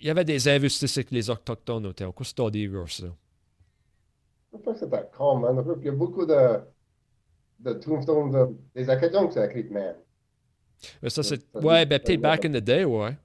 [0.00, 2.12] il y avait des investissements avec les Autochtones au temps.
[2.12, 3.06] Qu'est-ce que tu as dit ça?
[4.52, 5.62] Je pense que c'était con, man.
[5.80, 6.60] Il y a beaucoup de,
[7.60, 9.94] de tombstones de, des Acadiens qui sont écrits, man.
[11.02, 11.54] Mais ça, c'est.
[11.54, 13.16] Ouais, ben peut-être back in the day, ouais.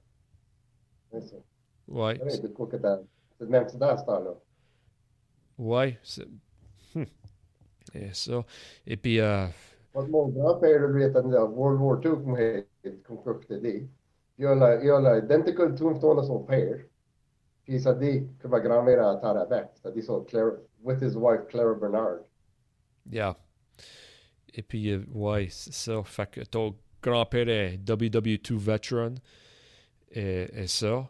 [1.12, 1.43] C'est.
[1.88, 2.19] Ouais.
[2.27, 2.41] C'est.
[3.38, 4.34] C'est même c'est dans ce temps-là.
[5.58, 5.97] Ouais.
[7.95, 8.10] C'est- Hum.
[8.10, 8.45] Et ça.
[8.88, 9.47] Et puis, euh,
[9.93, 13.58] Moi, mon grand-père, lui, était dans World War II, comme il- comme quoi que t'as
[13.58, 13.88] dit.
[14.38, 16.79] Il a la- il a l'identical tombstone de son père.
[17.65, 19.67] Puis ça dit que ma grand-mère a entendu avec.
[19.84, 20.53] Ça dit son Claire,
[20.84, 22.19] with his wife, Clara Bernard.
[23.12, 23.36] yeah.
[24.53, 26.01] Et puis, ouais, c'est ça.
[26.03, 29.15] Fait que ton grand-père est WW2 veteran.
[30.12, 31.10] Et, et ça.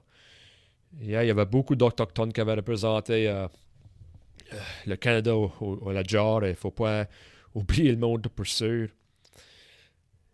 [0.99, 3.47] Yeah, il y avait beaucoup d'Autochtones qui avaient représenté euh,
[4.87, 6.43] le Canada au, au- à la jarre.
[6.45, 7.07] Il ne faut pas
[7.53, 8.89] oublier le monde pour sûr.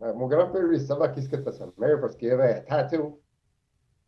[0.02, 3.22] Euh, mon grand-père, lui, savait qu'est-ce que c'était sa mère parce qu'il avait un tattoo.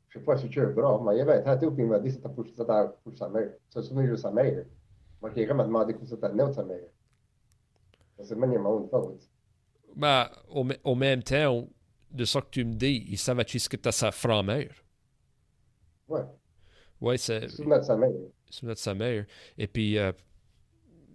[0.09, 2.01] Je sais pas si tu es bras, mais il avait un tattoo, puis il m'a
[2.01, 2.65] dit que c'était pour, c'était
[3.05, 3.53] pour sa mère.
[3.71, 4.65] C'est un souvenir de sa mère.
[5.23, 6.81] Moi, quelqu'un m'a demandé que c'était le de sa mère.
[8.21, 9.29] C'est même mon faute.
[9.97, 11.69] Ben, au, mê- au même temps,
[12.11, 14.71] de ça que tu me dis, il savait ce que tu sa franc-mère.
[16.09, 16.25] Ouais,
[17.01, 18.11] Ouais, c'est me souviens de sa mère.
[18.63, 19.25] Notre mère.
[19.59, 20.13] Et puis, euh,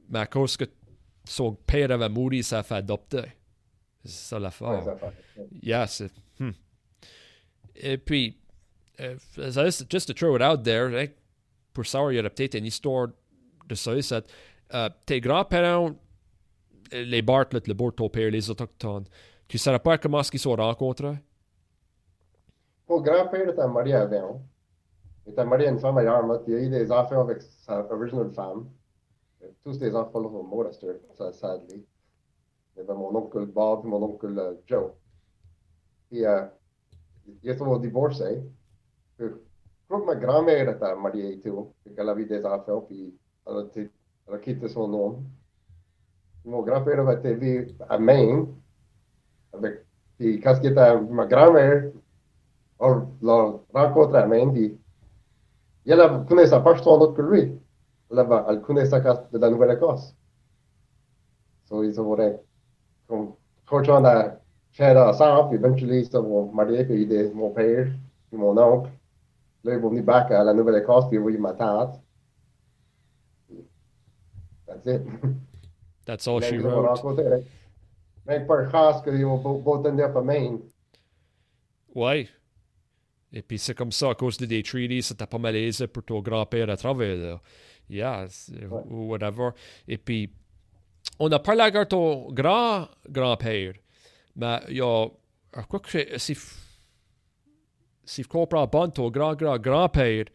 [0.10, 0.66] mais à cause que
[1.26, 3.24] son père avait mouru, ça a fait adopter.
[4.04, 4.98] C'est ça Ouais, l'affaire.
[5.36, 5.48] fait.
[5.62, 6.12] Yeah, c'est.
[6.40, 6.52] hmm.
[7.76, 8.38] Et puis,
[9.00, 9.16] euh,
[9.90, 11.08] just to throw it out there, hein,
[11.74, 13.08] pour savoir, il y aurait peut-être une histoire
[13.68, 14.02] de ça.
[14.02, 14.22] ça
[14.74, 15.96] euh, tes grands-parents,
[16.92, 19.06] les Bartlett, le bord de ton père, les Autochtones,
[19.48, 21.18] tu ne saurais pas comment est-ce qu'ils se sont rencontrés?
[22.88, 24.42] Mon grand-père était marié avant.
[25.30, 26.42] Était marié à une femme à Yarmouth.
[26.48, 28.68] Il a eu des enfants avec sa original femme.
[29.44, 31.86] Euh, Tous ces enfants-là sont morts à ça, sadly.
[32.76, 34.92] Il y avait mon oncle Bob et mon oncle euh, Joe.
[36.10, 36.48] Puis, euh,
[37.44, 38.42] ils sont divorcés.
[39.18, 41.74] Puis, Je crois que ma grand-mère était mariée et tout.
[41.86, 43.16] Puis qu'elle avait des enfants, puis
[43.46, 45.24] elle a, elle a quitté son homme.
[46.44, 48.48] Mon grand-père avait été vivre à Maine.
[49.54, 49.86] Avec,
[50.18, 51.92] puis quand était ma grand-mère,
[52.80, 54.80] on l'a rencontré à Maine, puis
[55.92, 57.60] elle avait- connaissait pas son autre que lui.
[58.12, 60.16] Elle, elle connaissait de la Nouvelle-Écosse.
[61.66, 62.38] So, ils été
[63.08, 63.34] comme
[63.68, 64.40] coachant à
[64.72, 66.18] faire ensemble, puis éventuellement, ils se
[66.52, 67.88] mariés, puis il mon père,
[68.30, 68.90] puis mon oncle.
[69.64, 72.00] Là, ils vont venir back à la Nouvelle-Écosse, puis ils ma tante.
[74.68, 75.02] That's it.
[76.06, 77.46] That's all she wrote.
[78.26, 80.60] Même par chance qu'ils ont beau tenir à Maine.
[81.94, 82.28] Ouais.
[83.32, 86.20] Et puis c'est comme ça, à cause de des treaties, c'était pas malaisé pour ton
[86.22, 87.42] grand-père à travers là.
[87.90, 88.82] Yeah, Ouais.
[88.90, 89.50] ou whatever.
[89.88, 90.32] Et puis,
[91.20, 93.74] on a parlé avec ton grand-grand-père,
[94.36, 95.08] mais il y a,
[95.82, 96.38] que si,
[98.06, 100.26] si je comprends bien, ton grand-grand-grand-père,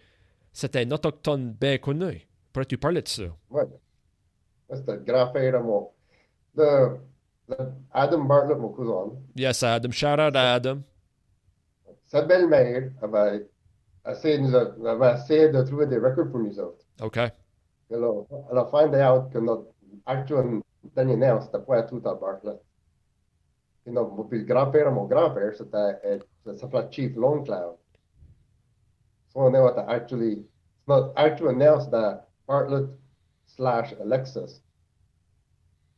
[0.52, 2.26] c'était un autochtone bien connu.
[2.52, 3.22] Pourrais-tu parler de ça?
[3.52, 5.90] Ça, C'était le grand-père à mon.
[6.56, 6.96] De,
[7.48, 7.56] de
[7.92, 9.12] Adam Bartlett, mon cousin.
[9.36, 9.90] Yes, Adam.
[9.90, 10.80] Shout out à Adam.
[12.14, 13.48] Sa belle-mère avait
[14.08, 16.84] essayé, de nous a- avait essayé de trouver des records pour nous autres.
[17.02, 17.16] OK.
[17.16, 18.22] Elle a,
[18.52, 19.66] elle a find out que notre
[20.06, 20.60] actuel
[20.94, 22.62] dernier nom, c'était pas tout à Bartlett.
[23.86, 27.74] Et non, puis le grand-père de mon grand-père, c'était, euh, ça s'appelait Chief Lone Cloud.
[29.30, 30.46] Son nom était actually,
[30.86, 32.14] notre actual nom, c'était
[32.46, 32.90] Bartlett
[33.44, 34.62] slash Alexis.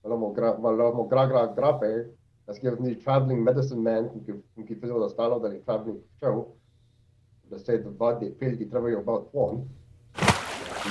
[0.02, 2.15] Alors mon grand, alors mon grand-grand-grand-père, parce
[2.59, 5.61] qu'il est venu traveling medicine man, comme qui- comme qui faisait le style dans les
[5.61, 6.54] traveling shows,
[7.50, 9.66] de state de vendre des piles qui travaillaient au bas de fond.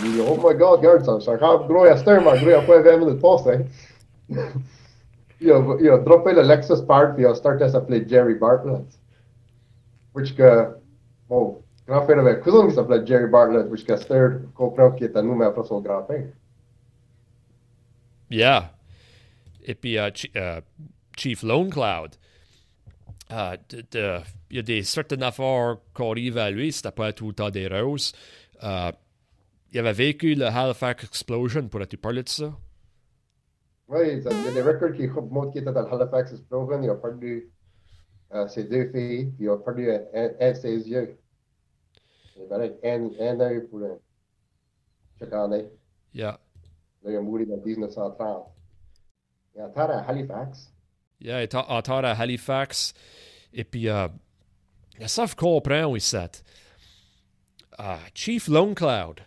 [0.03, 2.49] Il dit, oh my god, regarde ça, c'est encore gros à cette heure, mais gros,
[2.49, 3.65] il a pas 20 minutes passées.
[5.39, 8.35] il, a, il a droppé le Lexus part, puis il a starté à s'appeler Jerry
[8.35, 8.99] Bartlett.
[10.13, 10.67] Which que,
[11.29, 15.05] mon grand-père avait un cousin qui s'appelait Jerry Bartlett, which que cette heure comprend qu'il
[15.07, 16.27] était nous, mais après son grand-père.
[18.29, 18.71] Yeah.
[19.63, 20.61] Et puis euh, Chi- euh,
[21.17, 22.15] Chief Lone Cloud.
[23.32, 23.58] Euh,
[23.91, 27.67] de- Il y a des certaines affaires qu'on lui, c'était pas tout le temps des
[27.67, 28.13] roses.
[28.63, 28.91] Euh,
[29.71, 32.54] il avait vécu le Halifax Explosion, pourrais-tu parler de ça?
[33.88, 36.89] Oui, il y a des records qui montrent qu'il était dans le Halifax Explosion, il
[36.89, 37.51] a perdu
[38.34, 41.17] euh, ses deux filles, puis il a perdu un, un- un de ses yeux.
[42.38, 43.97] Il avait un, un œil pour un,
[45.19, 45.65] chaque année.
[46.13, 46.39] Yeah.
[47.04, 48.47] Là, il a mouru en 1930.
[49.56, 50.71] Il est à Halifax.
[51.25, 52.93] Yeah, est en à Halifax.
[53.53, 54.07] Et puis, euh,
[55.07, 56.29] ça, je comprends, oui, ça.
[57.79, 59.21] Euh, Chief Lone Cloud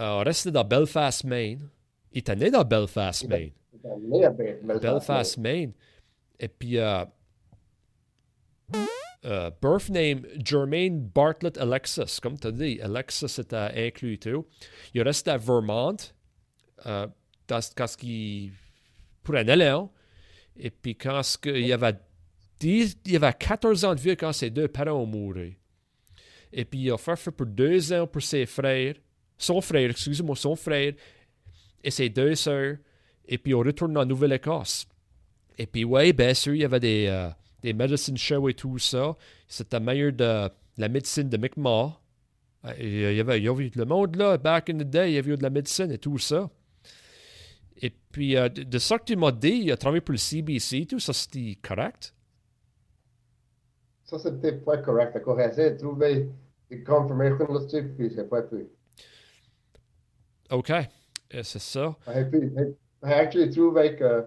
[0.00, 1.68] euh, restait dans Belfast, Maine.
[2.12, 3.50] Il était né dans Belfast, Maine.
[3.84, 4.80] Il à Be- Belfast.
[4.82, 5.72] Belfast, Maine.
[6.40, 7.04] Et puis, euh,
[9.24, 12.18] euh, birth name Jermaine Bartlett Alexis.
[12.22, 13.56] Comme tu as dit, Alexis était
[13.88, 14.46] inclus tout.
[14.94, 15.96] Il reste à Vermont,
[16.86, 17.06] euh,
[17.46, 18.52] dans, quand il,
[19.22, 19.92] pour un élément.
[20.58, 21.96] Et puis quand il y avait
[22.60, 25.58] 10, il y avait 14 ans de vie quand ses deux parents ont mouru.
[26.52, 28.94] Et puis il a fait pour deux ans pour ses frères,
[29.36, 30.94] son frère, excusez-moi, son frère
[31.84, 32.76] et ses deux sœurs.
[33.28, 34.86] Et puis on retourne en Nouvelle-Écosse.
[35.58, 37.30] Et puis, ouais, bien sûr, il y avait des, euh,
[37.62, 39.16] des medicine shows et tout ça.
[39.48, 41.92] C'était meilleur de la médecine de Mi'kmaq.
[42.64, 45.14] Euh, il y avait, il y avait le monde là, back in the day, il
[45.14, 46.50] y avait eu de la médecine et tout ça.
[47.82, 50.18] Et puis, euh, de, de, ça que tu m'as dit, il a travaillé pour le
[50.18, 52.14] CBC, tout ça, c'était correct?
[54.04, 55.16] Ça, c'était pas correct.
[55.16, 56.28] Encore essayé de trouver
[56.70, 58.66] des confirmations là-dessus, puis c'est pas pu.
[60.50, 60.72] OK.
[61.30, 61.96] C'est ça.
[62.14, 64.24] Et puis, j'ai actually trouvé que,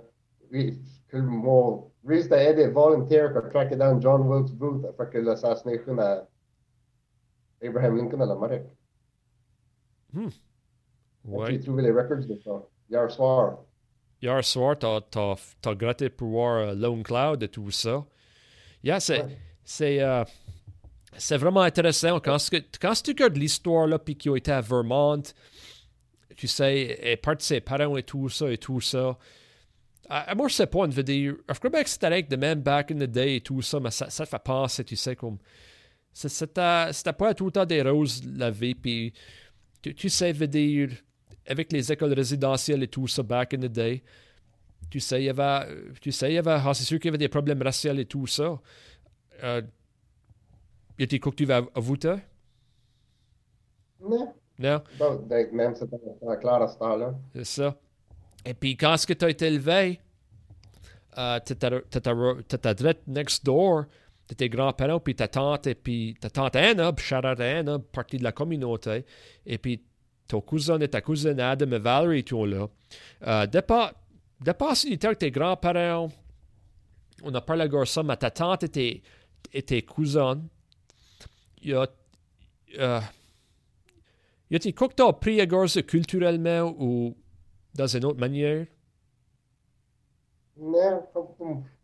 [0.52, 6.28] oui, que mon risque d'aider volontaire a traqué down John Wilkes Booth après l'assassination à
[7.64, 8.68] Abraham Lincoln à l'Amérique.
[10.14, 10.28] Hmm.
[11.26, 11.52] Ouais.
[11.52, 12.64] J'ai trouvé les records de ça.
[12.90, 13.60] Hier soir.
[14.22, 18.04] Hier soir, t'as, t'as, t'as gratté pour voir uh, Lone Cloud et tout ça.
[18.84, 19.38] Yeah, c'est, ouais.
[19.64, 20.24] c'est, uh,
[21.16, 22.20] c'est vraiment intéressant.
[22.20, 22.38] Quand,
[22.82, 25.22] quand tu regardes l'histoire, là, puis qui a été à Vermont,
[26.36, 29.18] tu sais, et part de ses parents et tout ça, et tout ça?
[30.10, 32.36] À, moi, je sais pas, je veux dire, je crois bien que c'était avec de
[32.36, 35.16] même back in the day et tout ça, mais ça, ça fait penser, tu sais,
[35.16, 35.38] comme.
[36.12, 39.14] C'était, pas tout le temps des roses, la vie, puis
[39.82, 40.90] tu, tu sais, veux dire,
[41.50, 44.04] avec les écoles résidentielles et tout ça, back in the day,
[44.90, 45.68] tu sais, il y avait,
[46.00, 48.06] tu sais, il y avait, ah, c'est sûr qu'il y avait des problèmes raciaux et
[48.06, 48.60] tout ça.
[49.44, 49.62] Euh,
[50.98, 52.16] y a-t-il quoi que tu vas voter?
[54.02, 54.34] Non.
[54.58, 54.82] Non?
[54.98, 55.98] Bon, même c'était
[56.42, 57.16] clair à ce temps-là.
[57.34, 57.78] C'est ça.
[58.46, 60.00] Et puis, quand est-ce que tu as été élevé,
[61.18, 61.40] euh,
[62.76, 63.86] direct next door
[64.28, 69.06] de tes grands-parents, puis ta tante, et puis ta tante Anna, partie de la communauté,
[69.46, 69.84] et puis
[70.30, 72.68] ton cousin et ta cousine Adam et Valerie, tout là.
[73.28, 73.94] Euh, dépasse,
[74.40, 76.10] dépasse que tes grands-parents,
[77.24, 79.04] on a parlé de ça, mais ta tante et tes,
[79.52, 80.42] et tes cousins,
[81.62, 81.88] il y a,
[82.78, 83.02] euh,
[84.52, 84.56] y
[84.88, 87.18] que tu as appris à ça culturellement ou
[87.74, 88.68] dans une autre manière?
[90.58, 91.08] Non,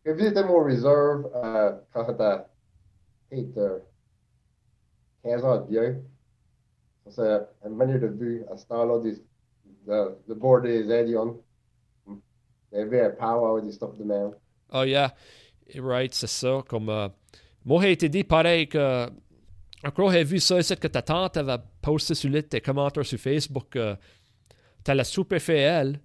[0.05, 2.37] j'ai visité mon réserve euh, quand j'étais
[5.23, 6.03] 15 ans de vieux.
[7.09, 9.01] C'est une manière de vue à ce temps-là,
[9.87, 11.35] le, le bord des Indians.
[12.07, 14.31] Il y avait un power des stuff de même.
[14.73, 15.13] Oh, yeah.
[15.77, 16.63] Right, c'est ça.
[16.67, 17.09] Comme, uh,
[17.63, 19.09] moi, j'ai été dit pareil que
[19.85, 23.75] encore, j'ai vu ça, c'est que ta tante avait posté sur tes commentaires sur Facebook.
[23.75, 23.95] Euh,
[24.83, 25.99] tu as la soupe fait elle,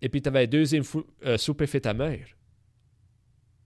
[0.00, 0.84] et puis tu avais la deuxième
[1.26, 2.26] euh, soupe fait ta mère.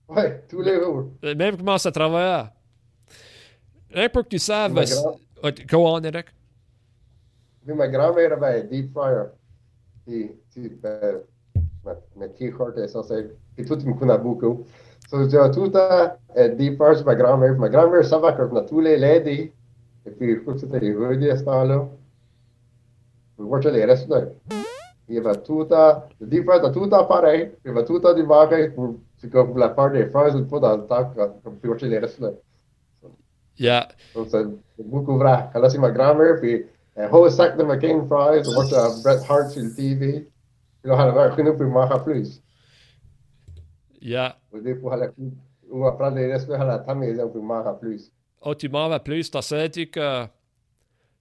[0.07, 1.11] Oui, tous les jours.
[1.23, 2.47] Euh, même comment ça travaille.
[3.91, 4.73] Rien pour que tu saves.
[5.43, 6.31] Let, go on, Nick.
[7.65, 9.31] Bil me gramerava je deep fryer,
[10.05, 10.69] ti, ti
[11.85, 13.23] med, med keyhorte so se,
[13.55, 14.65] ki tudi mu na buku.
[15.09, 15.81] So zelo tudi
[16.35, 19.51] e deep fryers, me gramer, me gramer sama kot na tule ledi,
[20.05, 21.89] e ki hočete jih vodje stalo.
[23.37, 24.21] Mogoče je res ne.
[25.07, 25.83] Je pa tudi,
[26.19, 28.71] deep fryer, tudi parej, je pa tudi divagaj,
[29.17, 32.35] si kot bila par de fryers, tako da tako, kot bi hočeli res ne.
[33.57, 33.87] Yeah.
[34.13, 34.43] Donc, c'est
[34.83, 35.49] beaucoup vrai.
[35.53, 36.65] Quand là, c'est ma grand-mère, puis
[36.97, 38.65] un whole sac de McCain fries, je vois
[39.03, 40.27] Bret Hart sur le TV.
[40.81, 42.41] Puis là, elle avait un pour manger plus.
[44.01, 44.37] Yeah.
[44.51, 44.99] Ou des fois,
[45.69, 48.11] ou après les restes à la table, pour manger plus.
[48.41, 49.31] Oh, tu manges plus?
[49.31, 50.25] T'as senti que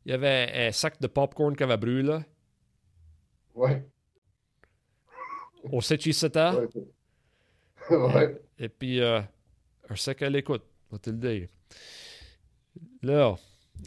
[0.05, 2.19] il y avait un sac de popcorn qui avait brûlé?
[3.55, 3.87] Ouais.
[5.73, 6.51] On sait qui c'était?
[7.91, 7.97] Ouais.
[7.97, 8.43] ouais.
[8.59, 9.21] Et, et puis, euh,
[9.89, 11.49] un sac à l'écoute, on va te le dire.
[13.03, 13.37] Là,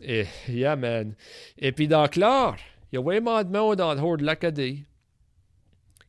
[0.01, 1.15] et, yeah, man.
[1.57, 2.55] Et puis, dans Claire,
[2.91, 4.85] il y a vraiment de monde dans le hors de l'Acadie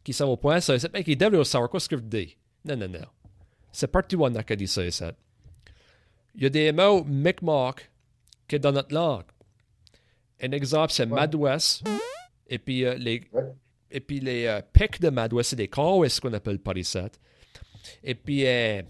[0.05, 0.79] qui savent au point ça.
[0.79, 2.37] C'est qui devrait savoir quoi ce que je dis.
[2.65, 3.07] Non, non, non.
[3.73, 4.83] C'est parti où en Acadie, ça.
[6.35, 7.91] Il y a des mots Mi'kmaq
[8.47, 9.25] qui sont dans notre langue.
[10.41, 11.15] Un exemple, c'est ouais.
[11.15, 11.87] Madouest.
[12.49, 13.43] Et puis, euh, les, ouais.
[13.91, 16.99] et puis les euh, pics de Madouest, c'est des Kawis qu'on appelle par ici.
[18.05, 18.83] Et puis, euh,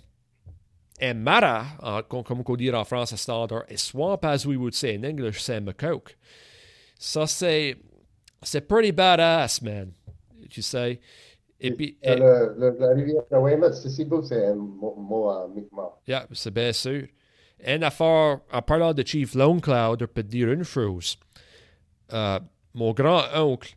[1.01, 4.75] un Mara, en, comme on dit en France à standard, et swamp, as we would
[4.75, 6.17] say in English, c'est Macoke.
[6.99, 7.77] Ça, c'est,
[8.43, 9.93] c'est pretty badass, man.
[10.51, 11.01] Tu sais.
[11.61, 11.99] Et puis.
[12.03, 15.93] Et, le, le, la rivière de Weymouth, c'est beau, c'est un mot, à Mi'kmaq.
[16.07, 17.07] Yeah, c'est bien sûr.
[17.67, 21.17] Une affaire, en parlant de Chief Lone Cloud, je peux te dire une chose.
[22.13, 22.39] Uh,
[22.75, 23.75] mon grand-oncle,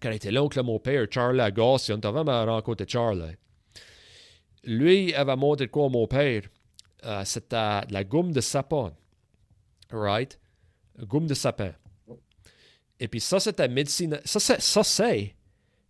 [0.00, 3.36] quand était l'oncle de mon père, Charlie Agassian, tu as vraiment rencontré Charlie.
[4.66, 6.42] Lui avait montré quoi à mon père?
[7.04, 8.92] euh, c'était la gomme de sapin.
[9.90, 10.38] Right?
[10.98, 11.72] Gomme de sapin.
[12.98, 14.20] Et puis ça, c'était médicinal.
[14.24, 15.34] Ça, c'est, ça, c'est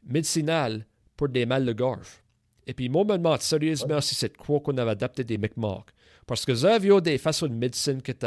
[0.04, 2.22] médicinal pour des mal de gorge.
[2.66, 5.90] Et puis, moi, me demande sérieusement si c'est quoi qu'on avait adapté des McMark.
[6.26, 8.26] Parce que a des façons de médecine que tu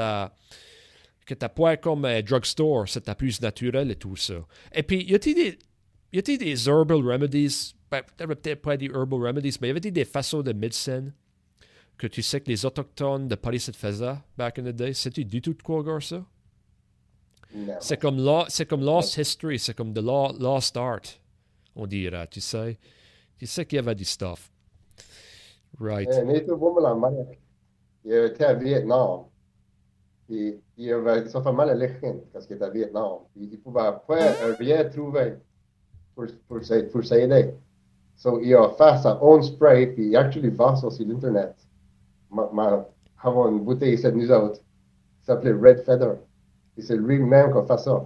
[1.26, 4.36] que t'as pas comme un drugstore, c'est plus naturel et tout ça.
[4.74, 5.60] Et puis, y a-t-il des,
[6.14, 7.74] y a-t-il des herbal remedies?
[7.89, 11.13] Ben, peut-être pas des herbal remedies, mais y avait-il des façons de médecine
[11.97, 14.93] que tu sais que les Autochtones de Paris se faisaient back in the day?
[14.93, 16.23] Sais-tu du tout de quoi, gars, ça?
[17.80, 18.19] C'est comme,
[18.50, 21.00] c'est comme lost history, c'est comme de lo- lost art,
[21.76, 22.78] on dirait, tu sais.
[23.38, 24.52] Tu sais qu'il y avait du stuff.
[25.80, 26.10] Right.
[26.12, 27.39] Un Native Woman en Amérique,
[28.04, 29.26] il était à Vietnam.
[30.28, 33.19] Puis, il avait, ça fait mal à l'échine quand il était à Vietnam.
[33.34, 35.36] Puis, il pouvait pas rien trouver
[36.13, 36.60] pour, pour,
[36.91, 37.54] pour s'aider.
[38.17, 41.56] So, il a fait sa own spray, puis il a actually ça sur l'Internet.
[42.32, 42.86] Ma, ma,
[43.21, 44.60] avoir une bouteille de nous autres,
[45.21, 46.17] s'appelait Red Feather.
[46.75, 48.06] Et c'est lui-même qui a fait ça.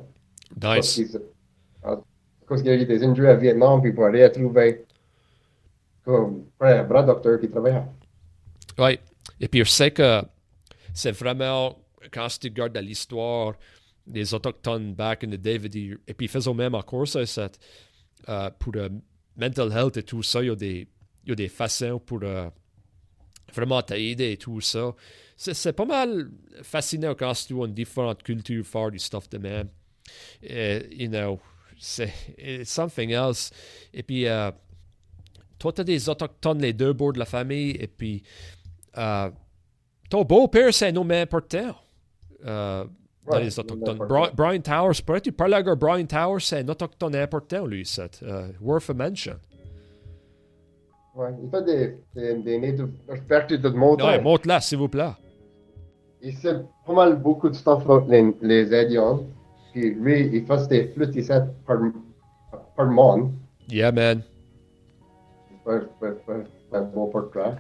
[0.60, 1.18] Parce Nice.
[2.46, 4.86] cause qu'il y a eu des injuries à Vietnam, puis pouvait rien trouver.
[6.04, 7.84] Comme, un bras docteur qui travaillait.
[8.78, 9.00] Oui.
[9.40, 10.22] Et puis, je sais que
[10.94, 11.78] c'est vraiment,
[12.12, 13.54] quand tu regardes l'histoire
[14.06, 17.60] des Autochtones back in the day, et puis ils faisaient même encore ça, cette,
[18.28, 18.74] euh, pour
[19.36, 20.88] mental health et tout ça, il y a des,
[21.26, 22.50] y a des façons pour euh,
[23.54, 24.94] vraiment t'aider et tout ça.
[25.38, 26.30] C'est, pas mal
[26.62, 29.70] fascinant quand tu vois une différente culture faire du stuff de même.
[30.44, 31.40] You know,
[31.80, 32.14] c'est
[32.64, 33.52] something else.
[33.92, 34.52] Et puis, euh,
[35.58, 38.22] toi, t'as des Autochtones, les deux bords de la famille, et puis
[38.98, 39.32] euh,
[40.10, 41.76] ton beau-père, c'est un homme important
[43.28, 44.02] euh, dans Ouais, les c'est un homme Autochtones.
[44.04, 44.22] important.
[44.24, 48.22] Bri- Brian Towers, peut-être tu parles avec Brian Towers, c'est un Autochtone important, lui, c'est
[48.24, 49.36] euh, worth a mention.
[51.14, 52.90] Ouais, il fait des, des, des native.
[53.10, 54.06] J'espère que tu te montres.
[54.06, 55.12] Ouais, monte là, s'il vous plaît.
[56.22, 56.56] Il sait
[56.86, 59.20] pas mal beaucoup de stuff sur les, les Indians.
[59.74, 61.32] Puis lui, il fait des flûtes ici
[61.66, 61.78] par,
[62.76, 63.32] par monde.
[63.70, 64.22] Yeah, man.
[65.66, 66.36] Par, par, par,
[66.72, 67.56] par bon portrait.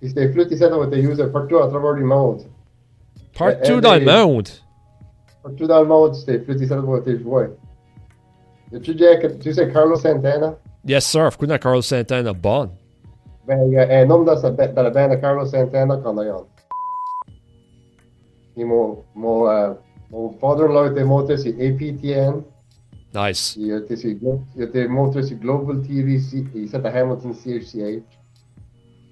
[0.00, 2.42] Puis ces flûtes ici ont été utilisées partout à travers le monde.
[3.38, 4.48] Partout Euh, dans le les- monde.
[5.42, 7.48] Partout dans le monde, ces flûtes ici ont été jouées.
[8.72, 10.56] Et tu, dis que- tu sais Carlos Santana?
[10.86, 11.30] Yes, sir.
[11.30, 12.70] Je connais Carl Santana bon.
[13.46, 16.20] Ben, il y a un homme dans, sa, dans la bande de Carlos Santana qu'on
[16.22, 16.38] eh, eh, a.
[18.56, 19.72] Et mon, mon, euh,
[20.10, 22.42] mon father-in-law était monté sur APTN.
[23.14, 23.56] Nice.
[23.58, 26.14] Il était, sur, Glo- il était monté sur Global TV.
[26.14, 28.02] ici, était à Hamilton CHCH.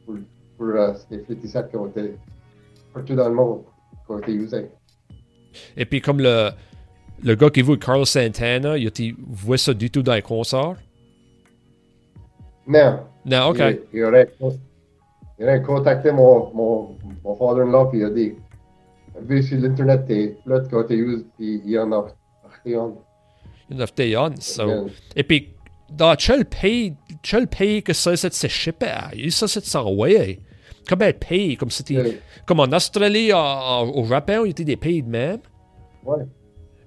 [0.06, 0.14] Pour,
[0.56, 2.14] pour euh, les flûtissettes qui ont été
[2.94, 3.77] partout dans le monde, qui
[4.10, 4.66] ont été usées.
[5.76, 6.50] Et puis, comme le,
[7.22, 10.76] le gars qui voit Carl Santana, il a vu ça du tout dans les concerts?
[12.66, 13.00] Non.
[13.24, 13.58] Non, OK.
[13.58, 14.30] Il, il aurait,
[15.38, 18.34] il aurait contacté mon, mon, mon father-in-law, puis il a dit
[19.22, 20.96] Vu sur l'Internet des flûtes qui ont été
[21.36, 22.06] puis il y en a.
[22.64, 22.96] Il y en
[23.78, 24.88] a so.
[25.16, 25.54] Et puis,
[25.90, 28.86] dans quel pays, quel pays que ça, c'est shippé?
[29.30, 30.40] Ça, c'est s'envoyer.
[30.88, 31.56] Combien de pays?
[31.56, 32.12] Comme c'était, Euh,
[32.46, 35.38] comme en Australie, en- en- au Japon, il a des pays de même.
[36.04, 36.24] Ouais.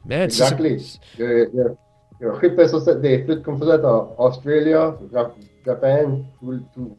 [0.05, 0.99] Man, Exactly.
[1.19, 5.31] Il y a- des flûtes comme ça en Australie, Jap-
[5.65, 6.97] Japon, tout, tout.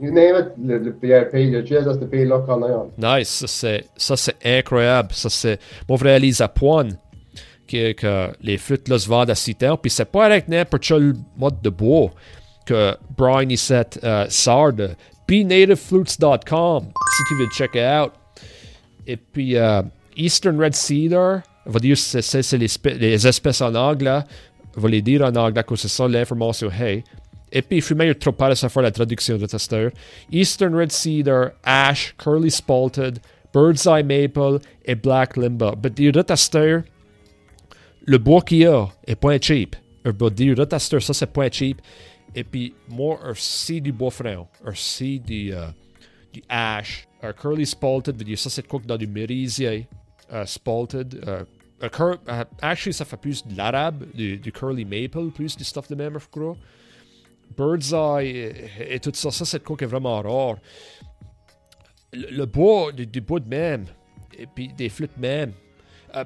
[0.00, 2.68] You name it, le, le pays, pays, le jazz, c'est le pays là qu'on a.
[2.68, 3.18] un.
[3.18, 5.10] Nice, ça c'est, ça c'est incroyable.
[5.12, 6.96] Ça c'est, mon réalise à Pointe
[7.68, 11.12] que, que les flûtes là se vendent à 6 puis c'est pas avec n'importe quel
[11.36, 12.10] mode de bois
[12.66, 14.90] que Brian ici euh, sort de
[15.28, 16.84] bnativeflutes.com
[17.16, 18.12] si tu veux checker out.
[19.06, 19.82] Et puis euh,
[20.16, 24.20] Eastern Red Cedar, on va dire c'est, c'est, les, espèces en anglais,
[24.76, 27.04] on va les dire en anglais que c'est ça l'information hey.
[27.54, 29.90] Et puis, je suis meilleur trop pas à faire la traduction de testeur.
[30.30, 33.18] Eastern Red Cedar, Ash, Curly Spalted,
[33.52, 35.74] Bird's Eye Maple et Black Limba.
[35.82, 36.82] Mais dire de testeur,
[38.06, 39.76] le bois qu'il y a est point cheap.
[40.04, 41.80] Un dire de testeur, ça c'est point cheap.
[42.34, 45.66] Et puis, moi, aussi du bois franc, aussi du, euh,
[46.32, 49.86] du Ash, un Curly Spalted, veut dire ça c'est quoi dans du merisier
[50.32, 51.22] euh, Spalted.
[51.26, 51.44] euh,
[51.82, 55.88] un cur- euh, actually, ça fait plus de l'arabe, du, Curly Maple, plus du stuff
[55.88, 56.56] de même, je crois.
[57.56, 60.56] Bird's Eye et, et tout ça, ça c'est quoi est vraiment rare.
[62.12, 63.84] Le, le bois, du, bois de même,
[64.38, 65.52] et puis des flûtes même.
[66.14, 66.24] Euh,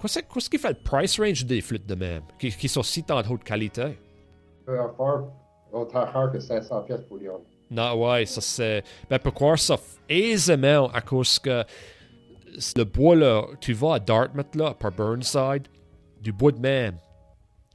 [0.00, 3.20] Qu'est-ce qui fait le price range des flûtes de même, qui, qui sont si tant
[3.20, 3.98] de haute qualité?
[4.70, 5.32] Peu fort,
[5.72, 7.40] autant rare que 500 pièces pour Lyon.
[7.70, 8.82] Non, ouais, ça c'est.
[9.08, 9.76] Ben, pour croire ça
[10.08, 11.64] aisément à cause que
[12.76, 15.68] le bois là, tu vas à Dartmouth là, par Burnside,
[16.20, 16.96] du bois de même.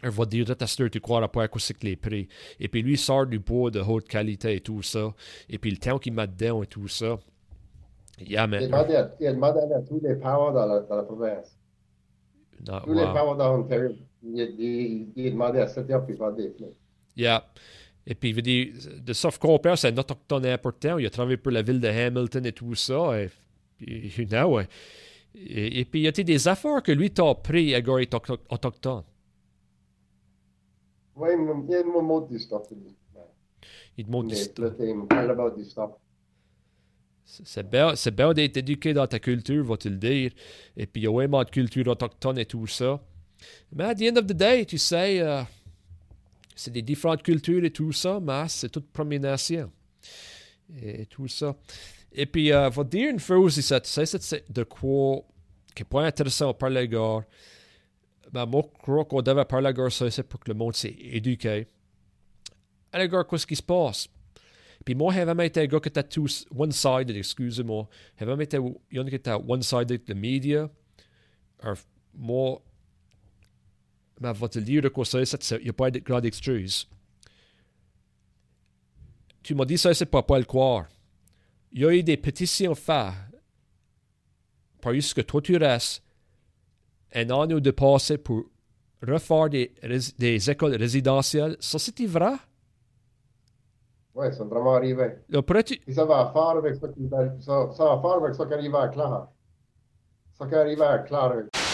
[0.04, 2.28] Elle va dire, ta sœur, tu crois pas à quoi c'est que les prix.
[2.60, 5.14] Et puis lui, il sort du bois de haute qualité et tout ça.
[5.50, 7.18] Et puis le temps qu'il met dedans et tout ça.
[8.20, 8.58] Yeah, mais.
[8.58, 11.58] Il a demandé à, il à tous les powers dans la, dans la province.
[12.68, 13.14] Non, Tous les wow.
[13.14, 13.92] powers dans l'Ontario.
[14.24, 16.74] Il, il, il a demandé à 7 heures puis vendre des pneus.
[17.16, 17.46] Yeah.
[18.08, 20.98] Et puis, il veut dire, de sauf compère, c'est un autochtone important.
[21.00, 23.20] Il a travaillé pour la ville de Hamilton et tout ça.
[23.20, 23.30] Et,
[23.78, 24.68] puis, you know, et,
[25.36, 29.04] et, et puis, il y a des affaires que lui t'a pris à autoch- autochtone.
[31.16, 32.64] Oui, il me- montre du stuff.
[33.98, 35.92] il te montre Mais stuff.
[37.26, 40.32] C'est bien, c'est bien d'être éduqué dans ta culture, va-t-il dire.
[40.78, 43.02] Et puis, il y a vraiment de culture autochtone et tout ça.
[43.72, 45.42] Mais à the end of the day, tu sais, euh,
[46.56, 49.72] c'est des différentes cultures et tout ça, mais c'est toute première nation.
[50.82, 51.56] Et tout ça.
[52.12, 53.74] Et puis, euh, va dire une chose, ici,
[54.20, 55.22] c'est- de quoi
[55.76, 57.26] qui n'est pas intéressant à parler à gars.
[58.32, 60.96] Ben, moi, je crois qu'on devait parler gars, ça, c'est pour que le monde s'est
[60.98, 61.68] éduqué.
[62.92, 64.08] À la gars, qu'est-ce qui se passe?
[64.84, 67.88] Puis moi, j'ai vraiment été un gars qui était tous one-sided, excusez-moi.
[68.18, 70.70] J'ai vraiment été un qui était one-sided, le média.
[72.14, 72.62] Moi,
[74.32, 76.88] va te le dire de quoi ça, c'est il n'y a pas de grande excuse.
[79.44, 80.86] Tu m'as dit ça, c'est pas pas le croire.
[81.72, 83.14] Il y a eu des pétitions faites
[84.82, 86.04] par ce que toi tu restes
[87.16, 88.44] un an ou deux passé pour
[89.02, 91.56] refaire des, écoles résidentielles.
[91.60, 92.34] Ça, c'était vrai?
[94.14, 95.16] Oui, c'est vraiment arrivé.
[95.90, 98.76] Ça va faire avec ça qui va, ça, ça va faire avec ça qui arrive
[98.76, 99.32] à.
[100.38, 101.65] Ça qui arrive à.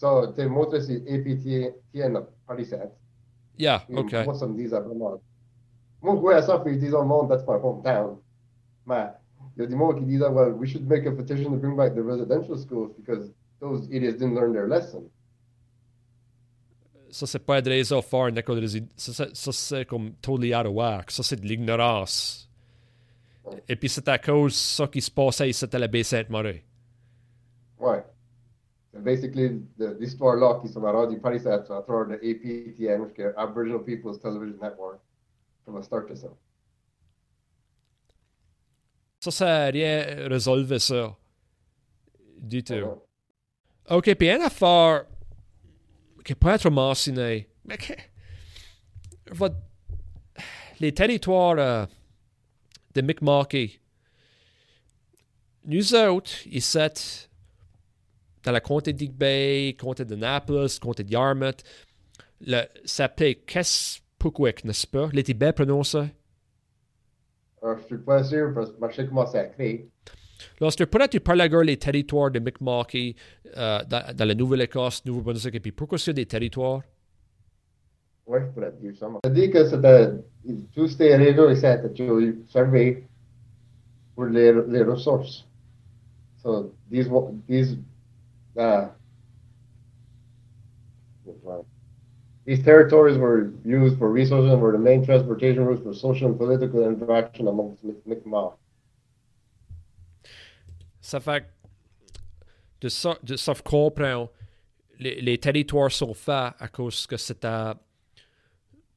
[0.00, 2.96] Ça, tu moi, c'est APTN Parisette.
[3.58, 4.14] Yeah, Puis OK.
[4.24, 5.20] Moi, ça me disait vraiment.
[6.00, 8.16] Moi, je voyais ça, ils disaient au monde, that's my hometown.
[8.86, 9.08] Mais
[9.54, 11.94] il y a des mots qui well, we should make a petition to bring back
[11.94, 13.30] the residential schools because
[13.60, 15.02] those idiots didn't learn their lesson.
[17.10, 18.96] Ça, c'est pas de raison faire une école résidentielle.
[19.14, 21.10] Ça, ça, c'est comme totally out of whack.
[21.10, 22.48] Ça, c'est de l'ignorance.
[23.68, 26.62] Et puis, c'est à cause ça qui se passait ici à la baie Sainte-Marie.
[27.78, 28.02] Ouais.
[28.92, 33.34] C'est basically de- l'histoire-là qui se va rendu Parisette à travers de APTN, qui est
[33.36, 35.00] Aboriginal People's Television Network,
[35.64, 36.28] from the start to ça.
[39.20, 41.16] Ça, ça n'a rien résolu ça.
[42.38, 42.72] Du tout.
[42.74, 42.94] Ouais.
[43.90, 45.04] OK, puis une affaire
[46.24, 47.92] qui peut être mentionnée, mais que...
[49.32, 49.50] va-
[50.80, 51.86] les territoires euh,
[52.94, 53.80] de Mi'kmaq,
[55.64, 57.28] nous autres, ici,
[58.44, 61.62] dans la comté d'Ig Bay, comté d'Annapolis, comté de Yarmouth,
[62.40, 65.08] le, ça s'appelait Kespukwik, n'est-ce pas?
[65.12, 65.98] L'été bien prononcé.
[67.62, 69.88] Alors, je suis pas sûr parce que je sais comment ça créé.
[70.58, 70.86] Lorsque
[71.20, 75.98] parler à les territoires de Mi'kmaq euh, dans, dans la Nouvelle-Écosse, Nouveau-Brunswick, et puis pourquoi
[75.98, 76.80] c'est des territoires?
[78.26, 79.08] Oui, je pourrais dire ça.
[79.22, 80.12] Ça dit que c'était
[80.74, 81.66] tous ces réseaux ici
[82.48, 82.96] servis
[84.14, 85.46] pour les, les ressources.
[86.42, 87.76] So these wa- these
[88.58, 88.88] uh,
[92.46, 96.38] these territories were used for resources and were the main transportation routes for social and
[96.38, 98.54] political interaction amongst Mi'kmaq.
[101.02, 101.44] Ça fait
[102.80, 104.28] de ça, de ça je comprends,
[104.98, 107.72] les, les territoires sont faits à cause que c'était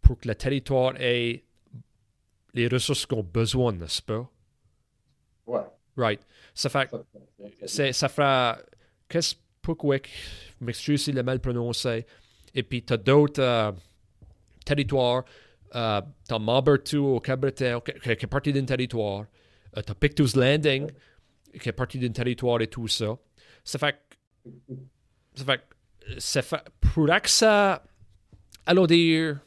[0.01, 1.43] pour que le territoire ait
[2.53, 4.29] les ressources qu'on a besoin, n'est-ce pas?
[5.47, 5.61] Ouais.
[5.95, 6.21] Right.
[6.53, 7.03] Ça fait Ça,
[7.67, 8.57] ça- ça- fera
[9.07, 9.35] qu'est-ce
[10.59, 12.05] je m'excuse si le mal prononcé
[12.53, 13.71] et puis tu as d'autres euh,
[14.65, 15.23] territoires
[15.75, 19.25] euh, tu as Mambertu au Cabreton qui, qui est partie d'un territoire.
[19.75, 20.91] Euh, tu as Pictus Landing
[21.59, 23.17] qui est partie d'un territoire et tout ça.
[23.63, 23.93] Ça fait
[24.45, 24.73] que-
[25.35, 27.75] ça fait que- ça fait pour accès
[28.67, 29.39] allons dire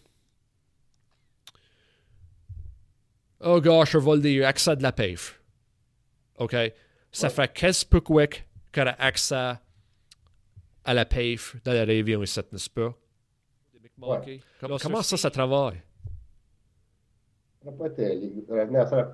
[3.41, 5.35] oh gosh je vais le dire accès de la PAVE
[6.39, 6.57] OK?
[7.13, 7.85] Ça fait qu'est-ce
[8.89, 9.53] a accès
[10.87, 12.95] à la PAVE dans la région ici, n'est-ce pas?
[13.99, 14.41] Ouais.
[14.61, 15.83] Comment, comment ça, ça travaille?
[18.89, 19.11] ça-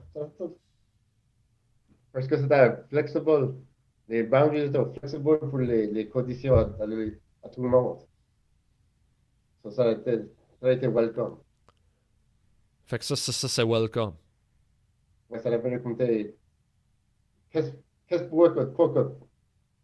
[2.12, 3.54] Parce que c'était flexible.
[4.08, 8.00] Les boundaries étaient flexibles pour les, les conditions à, à lui- à tout le monde.
[9.64, 10.18] Ça, ça a été,
[10.60, 11.38] ça a été welcome.
[12.86, 14.14] Fait que ça, ça, ça c'est welcome.
[15.30, 16.36] Mais ça a été comme t'es-
[17.50, 17.70] Qu'est-ce
[18.06, 18.48] qu'est-ce pour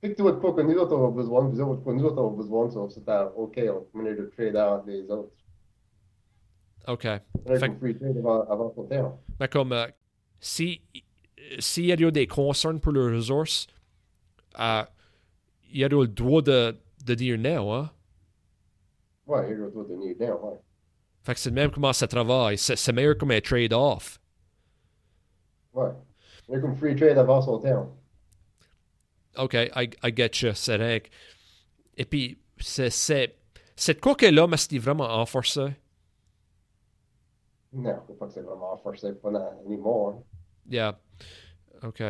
[0.02, 3.18] de que nous autres avons besoin, puis autres quoi nous autres avons besoin, ça, c'était
[3.36, 3.60] OK,
[3.94, 5.32] on de trade out les autres.
[6.86, 7.06] OK.
[7.44, 9.20] On a Fait- free trade avant, avant son temps.
[9.40, 9.86] Mais comme, euh,
[10.40, 10.80] si
[11.58, 13.66] s'il y a des concerns pour les ressources,
[14.60, 14.82] euh,
[15.72, 17.90] il y a le droit de, de dire non, hein?
[19.26, 20.60] Ouais, il doit donner down, ouais.
[21.22, 22.56] Fait que c'est le même comment ça travaille.
[22.56, 24.18] C'est c'est meilleur comme un trade-off.
[25.74, 25.90] Ouais.
[26.50, 27.94] Est comme free trade avant son temps.
[29.38, 31.08] OK, I, I get you, c'est règle.
[31.96, 33.36] Et puis, c'est, c'est,
[33.76, 35.68] cette quoi là mais c'est vraiment renforcé.
[37.72, 39.28] Non, je pas que c'est vraiment forcé pas
[39.64, 40.22] anymore.
[40.68, 40.98] Yeah.
[41.82, 42.02] OK,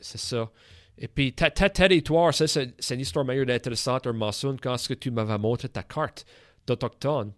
[0.00, 0.50] c'est ça.
[0.96, 4.74] Et puis, ta, ta territoire, ça, c'est, c'est une histoire meilleure d'intéressante, un mentionne quand
[4.74, 6.24] est-ce que tu m'avais montré ta carte
[6.66, 7.32] d'Autochtone?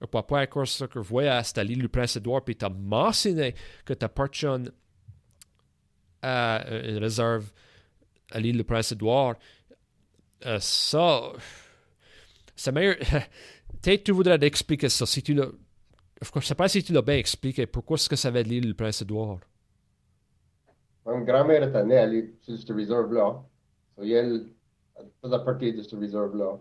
[0.00, 2.70] Un papa, encore ce que je voyais à cette l'île du Prince-Édouard, puis tu as
[2.70, 3.54] mentionné
[3.84, 4.62] que tu appartiens
[6.22, 7.50] à une réserve
[8.30, 9.36] à l'île du Prince-Édouard.
[10.46, 11.32] Euh, ça,
[12.56, 12.96] c'est meilleur.
[13.82, 15.06] Peut-être tu voudrais expliquer ça.
[15.06, 15.48] Si tu l'as.
[16.22, 17.66] Je ne sais pas si tu l'as bien expliqué.
[17.66, 19.38] Pourquoi est-ce que ça va l'île Prince-Édouard?
[21.06, 23.42] Ma grand-mère était née à l'île- sur cette réserve-là.
[23.96, 24.46] So, elle
[24.96, 26.58] elle faisait partie de cette réserve-là.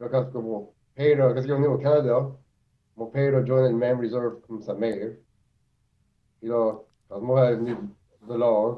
[0.00, 2.30] Là, quand mon père, quand il est venu au Canada,
[2.96, 5.12] mon père a joint la même réserve comme sa mère.
[6.38, 6.74] Puis là,
[7.08, 7.76] quand moi, elle est venu
[8.28, 8.74] de là,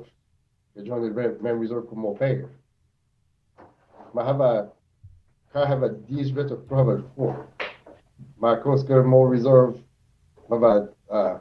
[0.79, 2.45] j'ai joint la même même réserve comme mon père.
[4.14, 4.68] Mais j'avais,
[5.53, 7.37] quand j'avais 18 ou j'avais 3.
[8.41, 9.76] Mais à cause que mon réserve
[10.49, 11.35] m'avait, euh,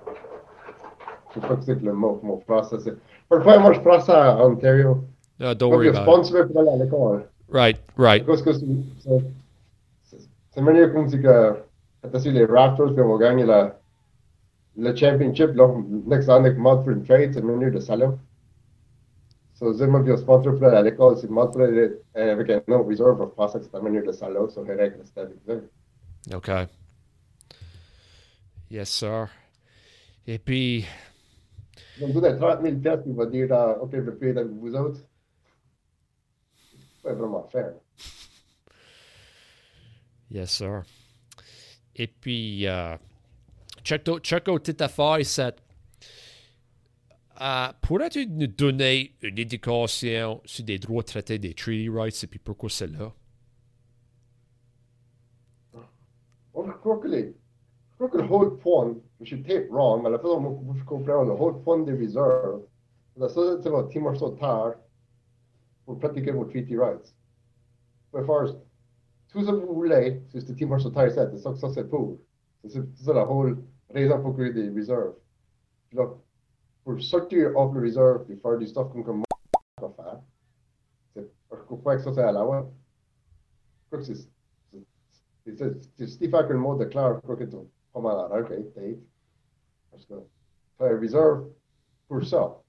[1.29, 2.95] je sais pas que c'est que le mot, mon français, c'est.
[3.29, 5.03] Parfois, moi, je prends ça à Ontario?
[5.39, 6.25] Uh, don't Moi, worry je about it.
[6.25, 7.29] sponsor pour aller à l'école.
[7.49, 8.25] Right, right.
[8.25, 8.65] Parce que c'est-
[8.99, 9.21] c'est-
[10.03, 11.55] c'est- c'est manière comme si que,
[12.03, 13.77] quand c'est les Raptors qui vont gagner la,
[14.75, 15.69] le championship, là,
[16.07, 18.17] next année, montre une trade, c'est manière de salon.
[19.57, 22.85] So, c'est moi, je sponsor pour aller à l'école, c'est montre euh, avec un nom
[22.85, 26.35] réserve, je pense que c'est une manière de salon, so, les règles, c'est avec ça.
[26.35, 26.69] OK.
[28.69, 29.29] Yes, sir.
[30.27, 30.85] Et puis,
[31.99, 34.51] Donc, vous avez 30 000 piastres, il va dire, ah, OK, je vais payer avec
[34.51, 34.99] vous autres.
[36.61, 37.73] C'est pas vraiment faire.
[40.29, 40.83] yes, sir.
[41.95, 42.95] Et puis, euh,
[43.83, 45.41] check, out, check out cette affaire ici.
[47.39, 52.39] Euh, Pourrais-tu nous donner une indication sur des droits traités des treaty rights et puis
[52.39, 53.13] pourquoi c'est là?
[56.55, 57.35] Je crois que les,
[57.91, 60.83] je crois que le whole point, je suis peut-être wrong, mais la façon dont je
[60.83, 62.61] comprends le whole point des réserves,
[63.15, 64.75] la société va Timor sur terre
[65.85, 67.15] pour pratiquer vos treaty rights.
[68.11, 68.55] Pour faire
[69.29, 72.19] tout ce que vous voulez, c'est ce Timor sur terre, c'est ça ça c'est pour.
[72.67, 75.13] C'est ça la whole raison pour créer des réserves.
[75.89, 76.09] Puis là,
[76.88, 79.25] pour sortir off le réserve et faire du stuff comme comme moi
[79.81, 80.21] va faire,
[81.17, 82.71] je crois pas que ça c'est à la loi.
[83.83, 84.29] Je crois que c'est
[85.97, 87.57] c'est Stephen que le mot déclare, je crois que c'est
[87.91, 88.99] pas mal à rare, peut-être.
[89.91, 90.13] Parce que
[90.77, 91.49] c'est une réserve
[92.07, 92.61] pour ça.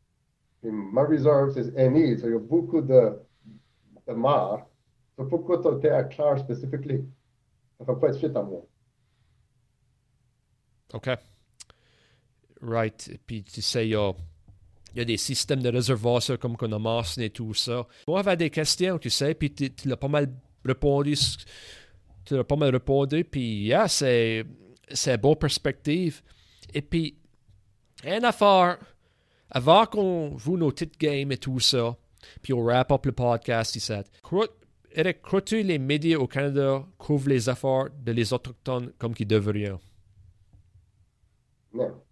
[0.64, 3.20] Et ma réserve, c'est NI, il y a beaucoup de,
[4.06, 4.66] de mares.
[5.16, 7.04] So pourquoi tu es à clair spécifiquement?
[7.78, 8.62] Ça ne fait pas être fit à moi.
[10.94, 11.08] OK.
[12.60, 13.18] Right.
[13.26, 14.12] Puis, tu sais, il y a,
[14.96, 17.86] il des systèmes de réservation comme qu'on a mentionné et tout ça.
[18.06, 20.32] Moi, j'avais des questions, tu sais, puis tu, l'as pas mal
[20.64, 21.14] répondu.
[22.24, 24.44] Tu l'as pas mal répondu, puis, yeah, c'est,
[24.92, 26.20] c'est une bonne perspective.
[26.74, 27.16] Et puis,
[28.04, 28.78] une affaire,
[29.50, 31.96] avant qu'on joue nos petites games et tout ça,
[32.42, 33.92] puis on wrap up le podcast ici,
[34.22, 34.48] crois-
[34.92, 39.72] Eric, crois-tu les médias au Canada couvrent les affaires de les Autochtones comme qu'ils devraient?
[41.72, 42.02] Non.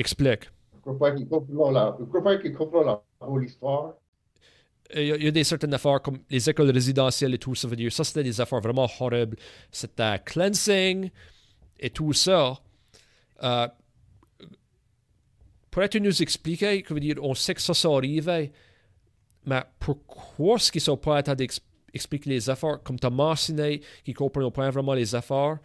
[0.00, 0.44] Explique.
[0.72, 3.94] Je ne crois pas qu'ils comprennent la, je crois pas qu'ils comprennent la whole histoire.
[4.94, 7.54] Il y, a, il y a des certaines affaires comme les écoles résidentielles et tout
[7.54, 7.68] ça.
[7.68, 9.36] veut dire, ça, c'était des affaires vraiment horribles.
[9.70, 11.10] C'était cleansing
[11.78, 12.58] et tout ça.
[13.42, 13.68] Euh,
[15.70, 18.50] Pourrais-tu nous expliquer, que veut dire, on sait que ça, ça arrivait,
[19.44, 23.80] mais pourquoi est-ce qu'ils sont pas en train d'expliquer les affaires, comme tu as mentionné,
[24.04, 25.58] qu'ils comprennent pas vraiment les affaires?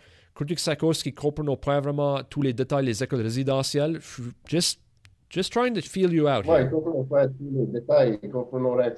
[0.68, 4.00] À cause qu'ils comprennent pas vraiment tous les détails des écoles résidentielles?
[4.48, 4.82] Just,
[5.30, 8.94] just trying to feel you out Ouais, ils comprennent pas tous les détails, ils comprennent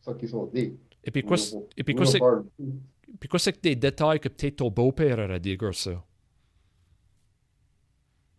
[0.00, 0.76] ce qu'ils sont dit.
[1.04, 1.36] Et puis, quoi,
[1.76, 2.18] et puis quoi, c'est
[3.20, 6.02] Puis quoi, c'est que des détails que peut-être ton beau-père aurait dit, ça?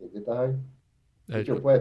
[0.02, 0.56] Les détails?
[1.30, 1.80] Ils ne pas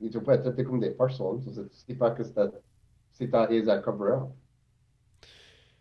[0.00, 1.42] ils pas comme des personnes.
[1.42, 2.38] C'est- pas que c'est
[3.12, 4.18] c'est à les cover.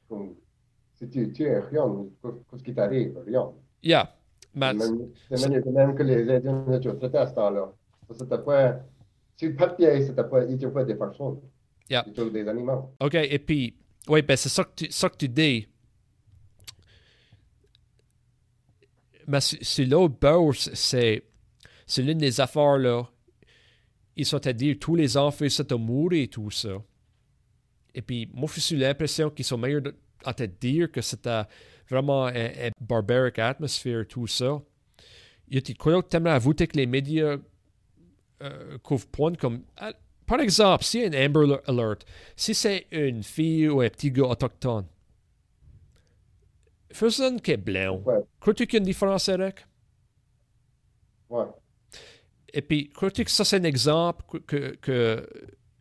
[0.09, 0.35] Comme,
[1.07, 1.85] tu, tu es rien,
[2.51, 3.17] qu'est-ce qui t'arrive?
[3.25, 3.51] Rien.
[3.83, 4.15] yeah.
[4.55, 4.71] Mais,
[5.29, 7.71] C'est même- même, que les Indiens ont traités à ce temps-là.
[8.17, 8.79] C'était pas.
[9.41, 11.39] Le papier, c'était pas, ils n'étaient pas des personnes.
[11.89, 12.03] Yeah.
[12.07, 12.91] Ils étaient des animaux.
[12.99, 13.75] OK, et puis,
[14.07, 15.67] oui, ben c'est ça que tu, ça que tu dis.
[19.27, 21.23] Mais sur sur l'autre bord, c'est,
[21.85, 23.07] c'est l'une des affaires, là.
[24.15, 26.69] Ils sont à dire tous les enfants sont mourir et tout ça.
[27.93, 29.95] Et puis, moi, j'ai eu l'impression qu'ils sont meilleurs de-
[30.25, 31.43] à te dire que c'était
[31.89, 34.61] vraiment un, un barbaric atmosphere, tout ça.
[35.49, 37.37] Y a-t-il quoi d'autre que t'aimerais ajouter que les médias
[38.41, 39.63] euh, couvrent point comme.
[39.77, 39.91] ah,
[40.25, 42.05] Par exemple, si un Amber Alert,
[42.35, 44.85] si c'est une fille ou un petit gars autochtone,
[46.91, 48.01] faisons qui est blanc.
[48.05, 48.19] Ouais.
[48.39, 49.65] Crois-tu qu'il y a une différence, Eric?
[51.29, 51.45] Ouais.
[52.53, 55.27] Et puis, crois-tu que ça, c'est un exemple que, que, que,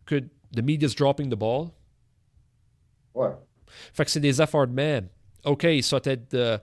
[0.05, 0.14] que
[0.55, 1.68] the media's dropping the ball?
[3.14, 3.30] Ouais.
[3.93, 5.09] Fait que c'est des efforts de même.
[5.45, 6.59] OK, ça t'aide de,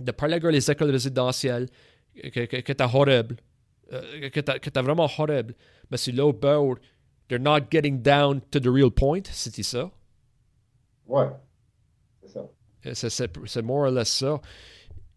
[0.00, 1.68] de parler avec les écoles résidentielles,
[2.14, 3.36] que, que, que t'es horrible,
[3.92, 5.54] euh, que t'es que t'es vraiment horrible,
[5.90, 6.76] mais c'est l'autre bord,
[7.28, 9.90] they're not getting down to the real point, c'était ça.
[11.06, 11.28] Ouais.
[12.22, 12.40] C'est ça.
[12.86, 14.40] Euh, C'est, c'est, c'est more or less ça.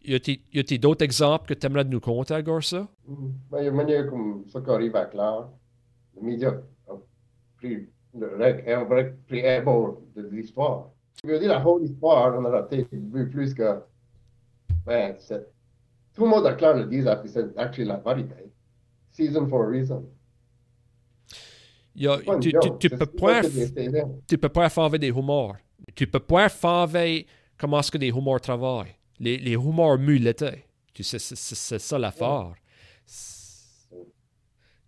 [0.03, 0.15] Y
[0.59, 2.87] a-t-il d'autres exemples que tu aimerais nous compter, Gor, ça?
[3.07, 3.33] Mhm.
[3.49, 5.47] Ben, il y a une manière comme ça qui arrive à Claire.
[6.15, 6.49] Le média
[6.87, 6.93] a
[7.57, 7.89] pris
[8.21, 10.89] un bord de l'histoire.
[11.23, 13.79] Je veux dire, la whole histoire, on a peut-être vu plus que.
[14.85, 15.15] Ben.
[16.13, 18.51] Tout le monde à Claire le dit, puis c'est actually la vérité.
[19.11, 20.05] Season for a reason.
[22.03, 23.41] A- tu, tu, tu peux pas
[24.27, 25.55] tu peux pas faire des humours.
[25.95, 26.89] Tu peux pas faire
[27.57, 28.95] comment est-ce que des humours travaillent.
[29.19, 30.65] Les, les humours muletés.
[30.93, 32.53] Tu sais, c'est ça l'affaire.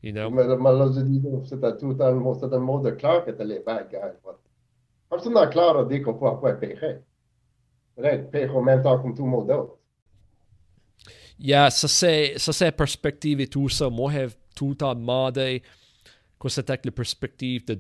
[0.04, 0.30] You know?
[0.30, 3.24] Mais mais là, je dis, c'était tout dans le mot, c'était le mot de Claire
[3.24, 4.18] qui était les bad guys.
[5.10, 6.54] Personne dans Claire a dit qu'on pouvait pas.
[7.96, 9.78] Peut-être payé en même temps comme tout le monde d'autre.
[11.40, 13.90] Yeah, ça c'est, ça c'est perspective et tout ça.
[13.90, 15.64] Moi, j'ai tout le temps demandé
[16.38, 17.80] quoi c'était la perspective de,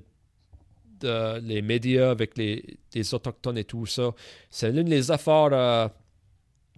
[1.00, 4.12] de les médias avec les, les autochtones et tout ça.
[4.50, 5.50] C'est l'une des affaires.
[5.54, 5.88] euh,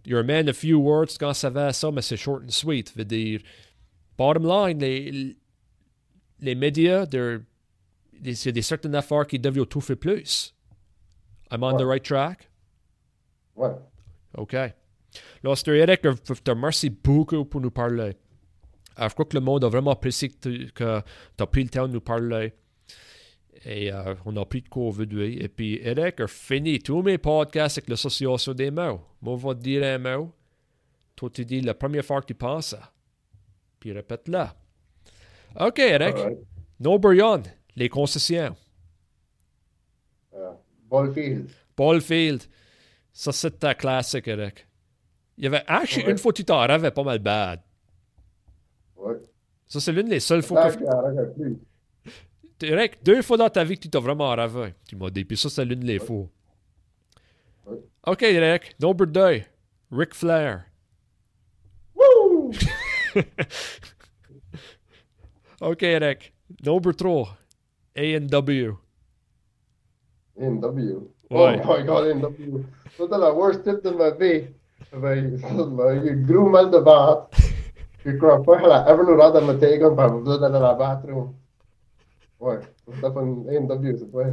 [0.06, 2.52] you're a man of few words quand ça va à ça, mais c'est short and
[2.52, 2.92] sweet.
[2.96, 3.42] Veut dire,
[4.20, 5.36] bottom line, les,
[6.42, 7.06] les médias,
[8.34, 10.54] c'est des certaines affaires qui devraient tout faire plus.
[11.52, 11.86] I'm on the Ouais.
[11.94, 12.50] right track?
[13.56, 13.72] Ouais.
[14.38, 14.56] OK.
[15.56, 18.16] C'est Eric, te remercie beaucoup pour nous parler.
[19.00, 21.88] Euh, je crois que le monde a vraiment apprécié que tu as pris le temps
[21.88, 22.54] de nous parler.
[23.66, 25.38] Et euh, on a pris de quoi aujourd'hui.
[25.42, 29.02] Et puis, Eric a fini tous mes podcasts avec l'association des mots.
[29.22, 30.32] Moi, je vais te dire un mot.
[31.16, 32.76] Toi, tu dis la première fois que tu penses.
[33.80, 34.56] Puis répète-la.
[35.60, 36.16] OK, Eric.
[36.18, 36.38] Alright.
[36.80, 37.00] No
[37.76, 38.56] les concessions.
[40.34, 40.38] Uh,
[40.90, 41.50] Ballfield.
[41.78, 42.44] Ballfield.
[43.12, 44.66] Ça, c'est ta classique, Eric.
[45.38, 46.12] Il y avait, actually, Ouais.
[46.12, 47.62] une fois, tu t'en rêvais pas mal bad.
[48.96, 49.16] Ouais.
[49.66, 50.84] Ça, c'est l'une des seules fois que.
[52.62, 54.74] Eric, deux fois dans ta vie que tu t'as vraiment rêvé.
[54.88, 56.06] Tu m'as dit, puis ça, c'est l'une des Ouais.
[56.06, 56.28] fois.
[57.66, 57.78] Ouais.
[58.08, 58.76] OK, Eric.
[58.82, 59.42] Number 2.
[59.92, 60.66] Ric Flair.
[65.62, 65.72] Woo!
[65.72, 66.34] OK, Eric.
[66.64, 67.38] Number 3.
[67.96, 68.78] A&W.
[70.40, 71.02] NW.
[71.30, 71.62] Ouais.
[71.64, 72.64] Oh my god, NW.
[72.98, 74.48] C'était la worst tip de ma vie.
[74.94, 77.30] Ben, ça m'a eu gros mal de battre.
[78.06, 80.60] Je crois pas qu'elle a ever nous rendre à me tegen, par besoin d'aller à
[80.60, 81.34] la bathroom.
[82.40, 84.24] Ouais, c'était pas une NW, c'est pas.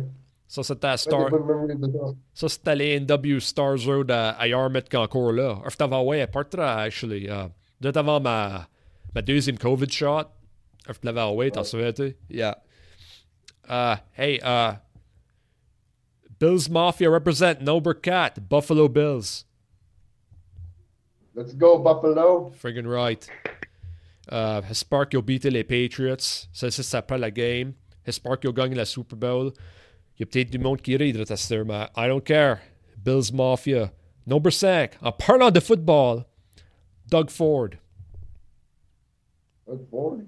[0.46, 1.24] Ça, c'était à Pas Star.
[1.24, 2.14] des bonnes memories de ça.
[2.32, 5.58] Ça, c'était l'A&W Stars Road à, à Yarmouth encore là.
[5.68, 7.26] Je t'avais envoyé un portrait, actually.
[7.26, 7.48] Uh,
[7.82, 8.68] Juste avant ma,
[9.16, 10.26] ma deuxième COVID shot.
[10.86, 11.66] Je te l'avais envoyé, t'en Ouais.
[11.66, 12.16] souviens-tu?
[12.28, 12.58] Yeah.
[13.68, 14.74] Uh, hey, uh,
[16.38, 19.46] Bills Mafia represent number Cat, Buffalo Bills.
[21.34, 22.52] Let's go, Buffalo.
[22.60, 23.26] Friggin' right.
[24.30, 26.46] Uh, j'espère qu'ils ont beaté les Patriots.
[26.52, 27.72] Ça, ça, ça après la game.
[28.04, 29.52] J'espère qu'ils ont gagné la Super Bowl.
[30.16, 32.58] Il y a peut-être du monde qui rit de cette mais I don't care.
[32.98, 33.90] Bills Mafia.
[34.26, 34.98] Number 5.
[35.02, 36.24] En parlant de football,
[37.08, 37.70] Doug Ford.
[39.66, 40.18] Doug Ford.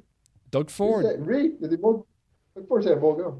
[0.51, 1.03] Doug Ford.
[1.20, 2.05] Oui, il y a des bons.
[2.57, 3.34] Doug Ford, c'est un bon gars.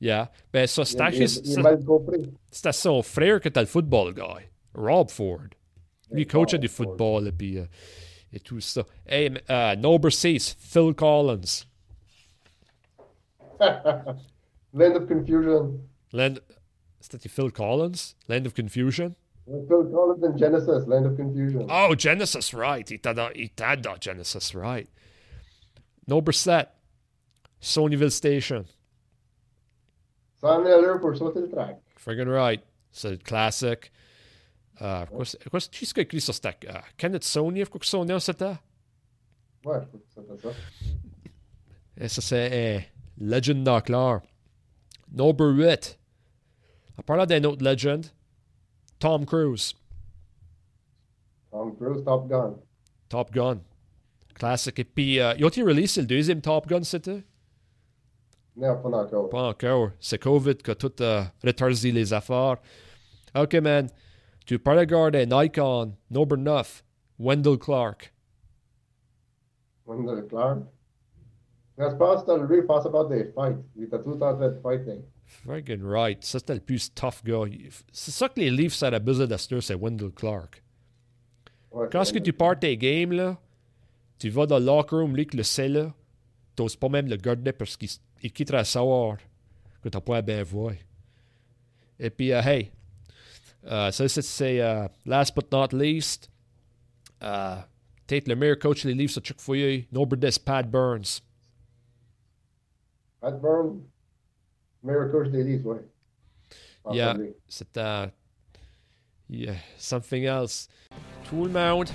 [0.00, 0.30] Yeah.
[0.52, 2.32] Ben, ça, c'est il, actually- il est ça- mal compris.
[2.50, 4.46] c'était son frère qui était le football guy.
[4.74, 5.48] Rob Ford.
[6.10, 6.86] Lui, il coachait du Ford.
[6.86, 7.64] football et puis, euh,
[8.32, 8.84] et tout ça.
[9.06, 11.66] Hey, uh, number 6, Phil Collins.
[14.72, 15.80] Land of Confusion.
[16.12, 16.40] Land...
[17.00, 18.14] C'était Phil Collins?
[18.28, 19.14] Land of Confusion?
[19.46, 21.66] Phil Collins and Genesis, Land of Confusion.
[21.70, 22.90] Oh, Genesis, right.
[22.90, 24.88] Il était dans, il était dans Genesis, right.
[31.00, 31.80] Pour sauter le track.
[31.96, 32.62] Friggin' right.
[32.92, 33.92] C'est le classique.
[34.80, 36.32] Uh, quoi, c'est- quoi, c'est- qui est-ce qui a écrit ça?
[36.32, 38.44] C'était uh, Kenneth Sony, quoi que son nom c'était?
[39.64, 40.54] Ouais, je crois que c'était ça.
[41.98, 42.82] Et ça, c'est un
[43.18, 44.18] Legend Knockler.
[45.10, 45.98] Number 8.
[46.98, 48.04] En parlant d'un autre Legend,
[48.98, 49.74] Tom Cruise,
[51.50, 52.54] Tom Cruise, Top Gun.
[53.08, 53.58] Top Gun.
[54.36, 54.78] Classique.
[54.78, 57.24] Et puis, euh, ils ont-ils release le deuxième Top Gun, c'était?
[58.56, 59.28] Non, pas encore.
[59.30, 59.90] Pas encore.
[59.98, 62.56] C'est COVID qui a tout euh, retardé les affaires.
[63.34, 63.88] OK, man.
[64.44, 66.84] Tu un icon, number 9,
[67.18, 68.12] Wendell Clark.
[69.86, 70.60] Wendell Clark?
[71.78, 73.58] Je pense que lui, il passe pas des fights.
[73.74, 75.02] Il était tout le temps de fighting.
[75.24, 76.22] Friggin' right.
[76.22, 77.42] Ça, c'était le plus tough gars.
[77.90, 80.62] C'est ça que les Leafs avaient besoin d'Aster, c'est Wendell Clark.
[81.72, 83.36] Ouais, Quand est-ce que tu pars tes games, là,
[84.18, 85.92] tu vas dans le locker room, lui, que le sait, là,
[86.54, 87.88] t'oses pas même le garder parce qu'il
[88.22, 89.18] il quittera savoir
[89.82, 90.72] que t'as pas bien voir.
[91.98, 92.70] Et puis, euh, hey,
[93.64, 96.30] euh, ça, c'est- euh, last but not least,
[97.20, 99.56] peut-être le meilleur coach des à chaque fois,
[99.92, 101.20] nombre de Pat Burns.
[103.20, 103.80] Pat Burn,
[104.82, 105.58] meilleur coach des.
[105.58, 107.16] Je pense Yeah.
[107.48, 108.06] C'est euh,
[109.28, 110.68] yeah, something else.
[111.28, 111.88] Tout le monde,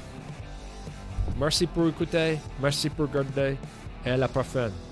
[1.42, 3.58] merci pour écouter, merci pour regarder,
[4.06, 4.91] et à la prochaine.